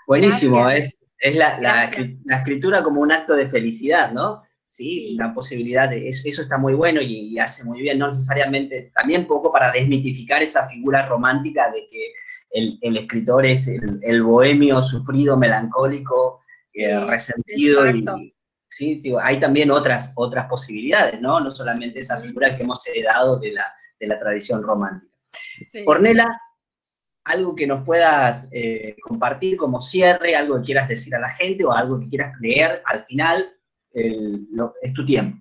[0.06, 1.90] Buenísimo, es, es la, la,
[2.36, 4.42] escritura como un acto de felicidad, ¿no?
[4.68, 8.92] Sí, la posibilidad de eso, eso está muy bueno y, hace muy bien, no necesariamente,
[8.94, 12.12] también poco para desmitificar esa figura romántica de que
[12.52, 16.40] el, el escritor es el, bohemio sufrido, melancólico,
[16.72, 18.04] eh, resentido y,
[18.68, 21.40] sí, hay también otras, otras posibilidades, ¿no?
[21.40, 23.64] No solamente esa figura que hemos heredado de la,
[24.00, 25.14] de la tradición romántica.
[25.84, 26.40] Cornela,
[27.24, 31.64] algo que nos puedas eh, compartir como cierre, algo que quieras decir a la gente
[31.64, 33.54] o algo que quieras leer al final,
[33.92, 35.40] es tu tiempo.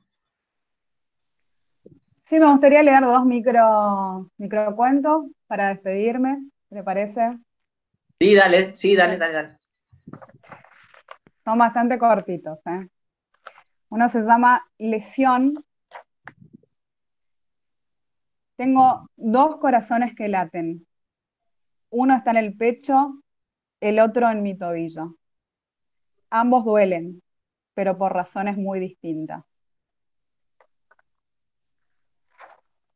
[2.30, 6.38] Sí, me gustaría leer dos micro, microcuentos para despedirme,
[6.70, 7.39] ¿te parece?
[8.20, 9.57] Sí, dale, sí, dale, dale, dale.
[11.43, 12.60] Son bastante cortitos.
[12.68, 12.88] ¿eh?
[13.89, 15.66] Uno se llama Lesión
[18.60, 20.86] tengo dos corazones que laten.
[21.91, 23.24] Uno está en el pecho,
[23.80, 25.16] el otro en mi tobillo.
[26.30, 27.24] Ambos duelen,
[27.74, 29.45] pero por razones muy distintas.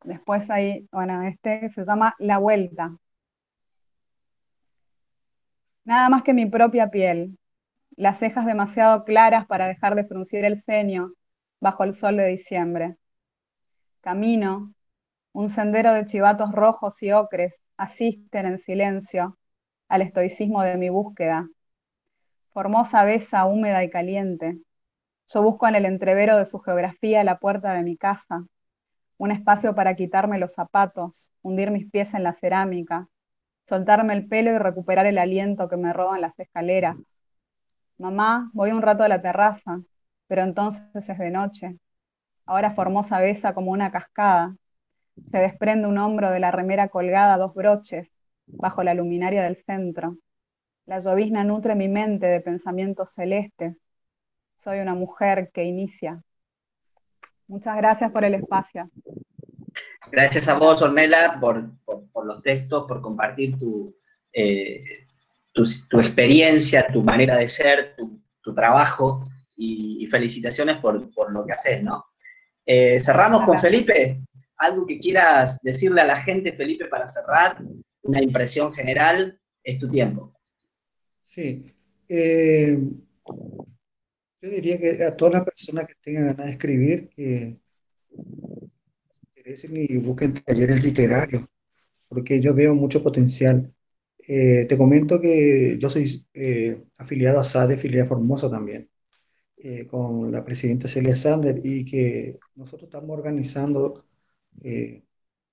[0.03, 2.97] Después hay, bueno, este se llama La Vuelta.
[5.86, 7.38] Nada más que mi propia piel,
[7.95, 11.14] las cejas demasiado claras para dejar de fruncir el ceño
[11.61, 12.97] bajo el sol de diciembre.
[14.01, 14.74] Camino,
[15.34, 19.38] un sendero de chivatos rojos y ocres asisten en silencio
[19.89, 21.49] al estoicismo de mi búsqueda.
[22.51, 24.59] Formosa besa húmeda y caliente.
[25.27, 28.45] Yo busco en el entrevero de su geografía la puerta de mi casa,
[29.17, 33.07] un espacio para quitarme los zapatos, hundir mis pies en la cerámica,
[33.67, 36.95] soltarme el pelo y recuperar el aliento que me roban las escaleras.
[37.97, 39.81] Mamá, voy un rato a la terraza,
[40.27, 41.77] pero entonces es de noche.
[42.45, 44.55] Ahora Formosa besa como una cascada,
[45.30, 48.11] se desprende un hombro de la remera colgada a dos broches,
[48.45, 50.18] bajo la luminaria del centro.
[50.86, 53.76] La llovizna nutre mi mente de pensamientos celestes.
[54.57, 56.22] Soy una mujer que inicia.
[57.47, 58.89] Muchas gracias por el espacio.
[60.11, 61.72] Gracias a vos, Ornella, por,
[62.26, 63.95] los textos, por compartir tu,
[64.32, 65.07] eh,
[65.53, 72.05] tu, experiencia, tu manera de ser, tu, trabajo y, felicitaciones por, lo que haces, ¿no?
[72.66, 74.22] Eh, cerramos con Felipe
[74.57, 77.63] algo que quieras decirle a la gente, Felipe, para cerrar,
[78.03, 80.33] una impresión general, es tu tiempo.
[81.21, 81.73] Sí.
[82.07, 82.77] Eh,
[84.41, 87.57] yo diría que a todas las personas que tengan ganas de escribir, que
[88.09, 91.45] se interesen y busquen talleres literarios,
[92.07, 93.73] porque yo veo mucho potencial.
[94.27, 98.89] Eh, te comento que yo soy eh, afiliado a SADE, Filia Formosa también,
[99.89, 104.03] con la presidenta Celia Sander, y que nosotros estamos organizando
[104.61, 105.03] eh,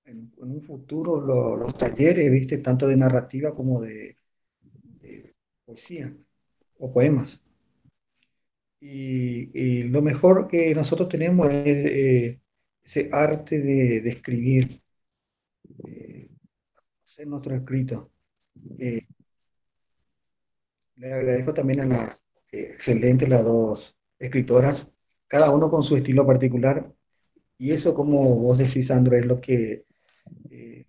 [0.04, 1.20] en, un futuro
[1.56, 2.58] los talleres, ¿viste?
[2.58, 4.16] Tanto de narrativa como de,
[5.64, 6.12] poesía
[6.78, 7.42] o poemas.
[8.80, 12.40] Y, lo mejor que nosotros tenemos es eh,
[12.82, 14.80] ese arte de, escribir,
[17.04, 18.10] hacer nuestro escrito.
[18.78, 19.06] Eh,
[20.96, 24.88] le agradezco también a las excelentes las dos escritoras,
[25.28, 26.92] cada uno con su estilo particular.
[27.60, 29.84] Y eso, como vos decís, Sandro, es lo que,
[30.50, 30.86] eh,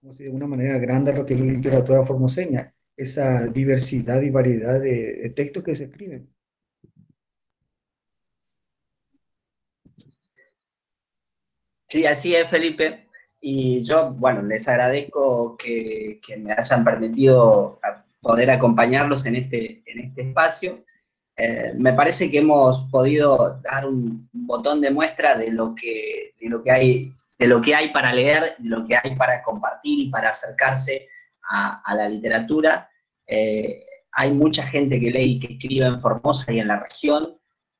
[0.00, 4.30] como si de una manera grande, lo que es la literatura formoseña, esa diversidad y
[4.30, 6.28] variedad de textos que se escriben.
[11.88, 13.08] Sí, así es, Felipe.
[13.40, 17.80] Y yo, bueno, les agradezco que, me hayan permitido
[18.20, 20.84] poder acompañarlos en este, en este espacio.
[21.36, 26.48] Eh, me parece que hemos podido dar un botón de muestra de lo que, de
[26.48, 29.98] lo que, hay, de lo que hay para leer, de lo que hay para compartir
[29.98, 31.08] y para acercarse
[31.48, 32.88] a, la literatura.
[33.26, 37.32] Eh, hay mucha gente que lee y que escribe en Formosa y en la región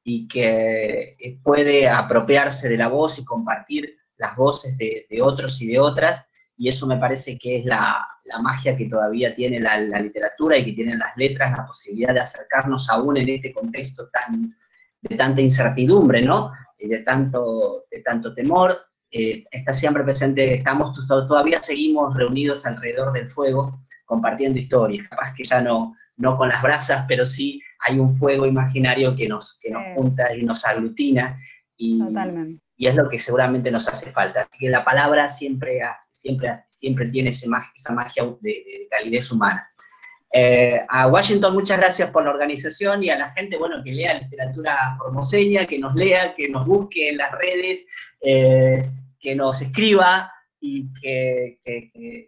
[0.05, 5.79] y que puede apropiarse de la voz y compartir las voces de, otros y de
[5.79, 6.27] otras,
[6.63, 8.07] y eso me parece que es la,
[8.41, 12.89] magia que todavía tiene la, literatura y que tienen las letras, la posibilidad de acercarnos
[12.89, 14.57] aún en este contexto tan,
[15.01, 16.53] de tanta incertidumbre, ¿no?
[16.79, 18.81] Y de tanto, de tanto temor.
[19.11, 25.43] Eh, está siempre presente, estamos todavía seguimos reunidos alrededor del fuego, compartiendo historias, capaz que
[25.43, 29.73] ya no, no con las brasas, pero sí hay un fuego imaginario que nos, que
[29.73, 31.41] nos junta y nos aglutina.
[31.77, 34.41] Y, Totalmente y es lo que seguramente nos hace falta.
[34.41, 35.83] Así que la palabra siempre,
[36.23, 39.69] siempre, siempre tiene esa magia de, calidez humana.
[40.33, 44.21] Eh, a Washington, muchas gracias por la organización y a la gente, bueno, que lea
[44.21, 47.87] literatura formoseña, que nos lea, que nos busque en las redes,
[48.23, 48.89] eh,
[49.21, 51.59] que nos escriba y que,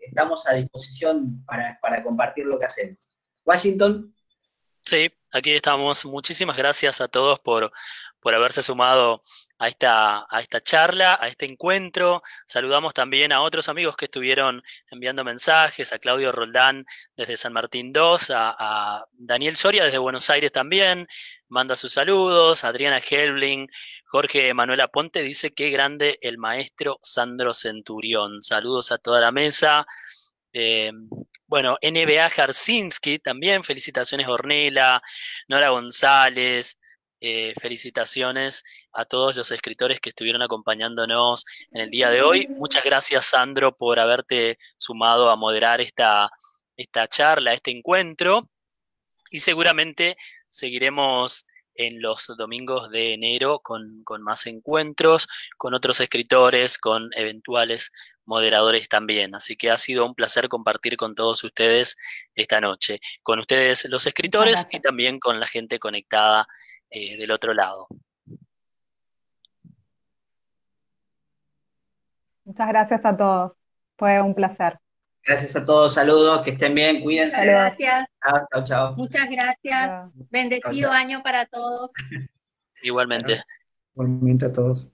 [0.06, 2.98] estamos a disposición para, compartir lo que hacemos.
[3.46, 4.12] Washington.
[4.82, 6.04] Sí, aquí estamos.
[6.04, 7.72] Muchísimas gracias a todos por,
[8.20, 9.22] por haberse sumado
[9.64, 12.22] a esta, a esta charla, a este encuentro.
[12.46, 16.84] Saludamos también a otros amigos que estuvieron enviando mensajes, a Claudio Roldán
[17.16, 21.08] desde San Martín II, a, Daniel Soria desde Buenos Aires también,
[21.48, 23.68] manda sus saludos, Adriana Helbling,
[24.04, 28.42] Jorge Manuel Aponte dice qué grande el maestro Sandro Centurión.
[28.42, 29.86] Saludos a toda la mesa.
[30.52, 30.92] Eh,
[31.46, 35.02] bueno, NBA Jarsinski también, felicitaciones Ornela,
[35.48, 36.78] Nora González,
[37.20, 38.62] eh, felicitaciones
[38.94, 42.46] a todos los escritores que estuvieron acompañándonos en el día de hoy.
[42.48, 46.30] Muchas gracias, Sandro, por haberte sumado a moderar esta,
[46.76, 48.48] esta charla, este encuentro.
[49.30, 50.16] Y seguramente
[50.48, 55.26] seguiremos en los domingos de enero con, con, más encuentros,
[55.56, 57.90] con otros escritores, con eventuales
[58.26, 59.34] moderadores también.
[59.34, 61.96] Así que ha sido un placer compartir con todos ustedes
[62.34, 66.46] esta noche, con ustedes los escritores y también con la gente conectada
[66.90, 67.88] eh, del otro lado.
[72.44, 73.58] Muchas gracias a todos.
[73.96, 74.78] Fue un placer.
[75.26, 77.46] Gracias a todos, saludos, que estén bien, cuídense.
[77.46, 78.06] Gracias.
[78.52, 80.10] Chao, chao, Muchas gracias.
[80.30, 81.92] Bendecido año para todos.
[82.82, 83.42] Igualmente.
[83.94, 84.92] Igualmente a todos.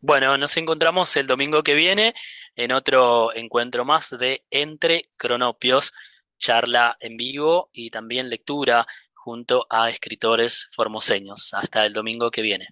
[0.00, 2.14] Bueno, nos encontramos el domingo que viene
[2.56, 5.92] en otro encuentro más de Entre Cronopios,
[6.38, 11.54] charla en vivo y también lectura junto a escritores formoseños.
[11.54, 12.68] Hasta el domingo que viene.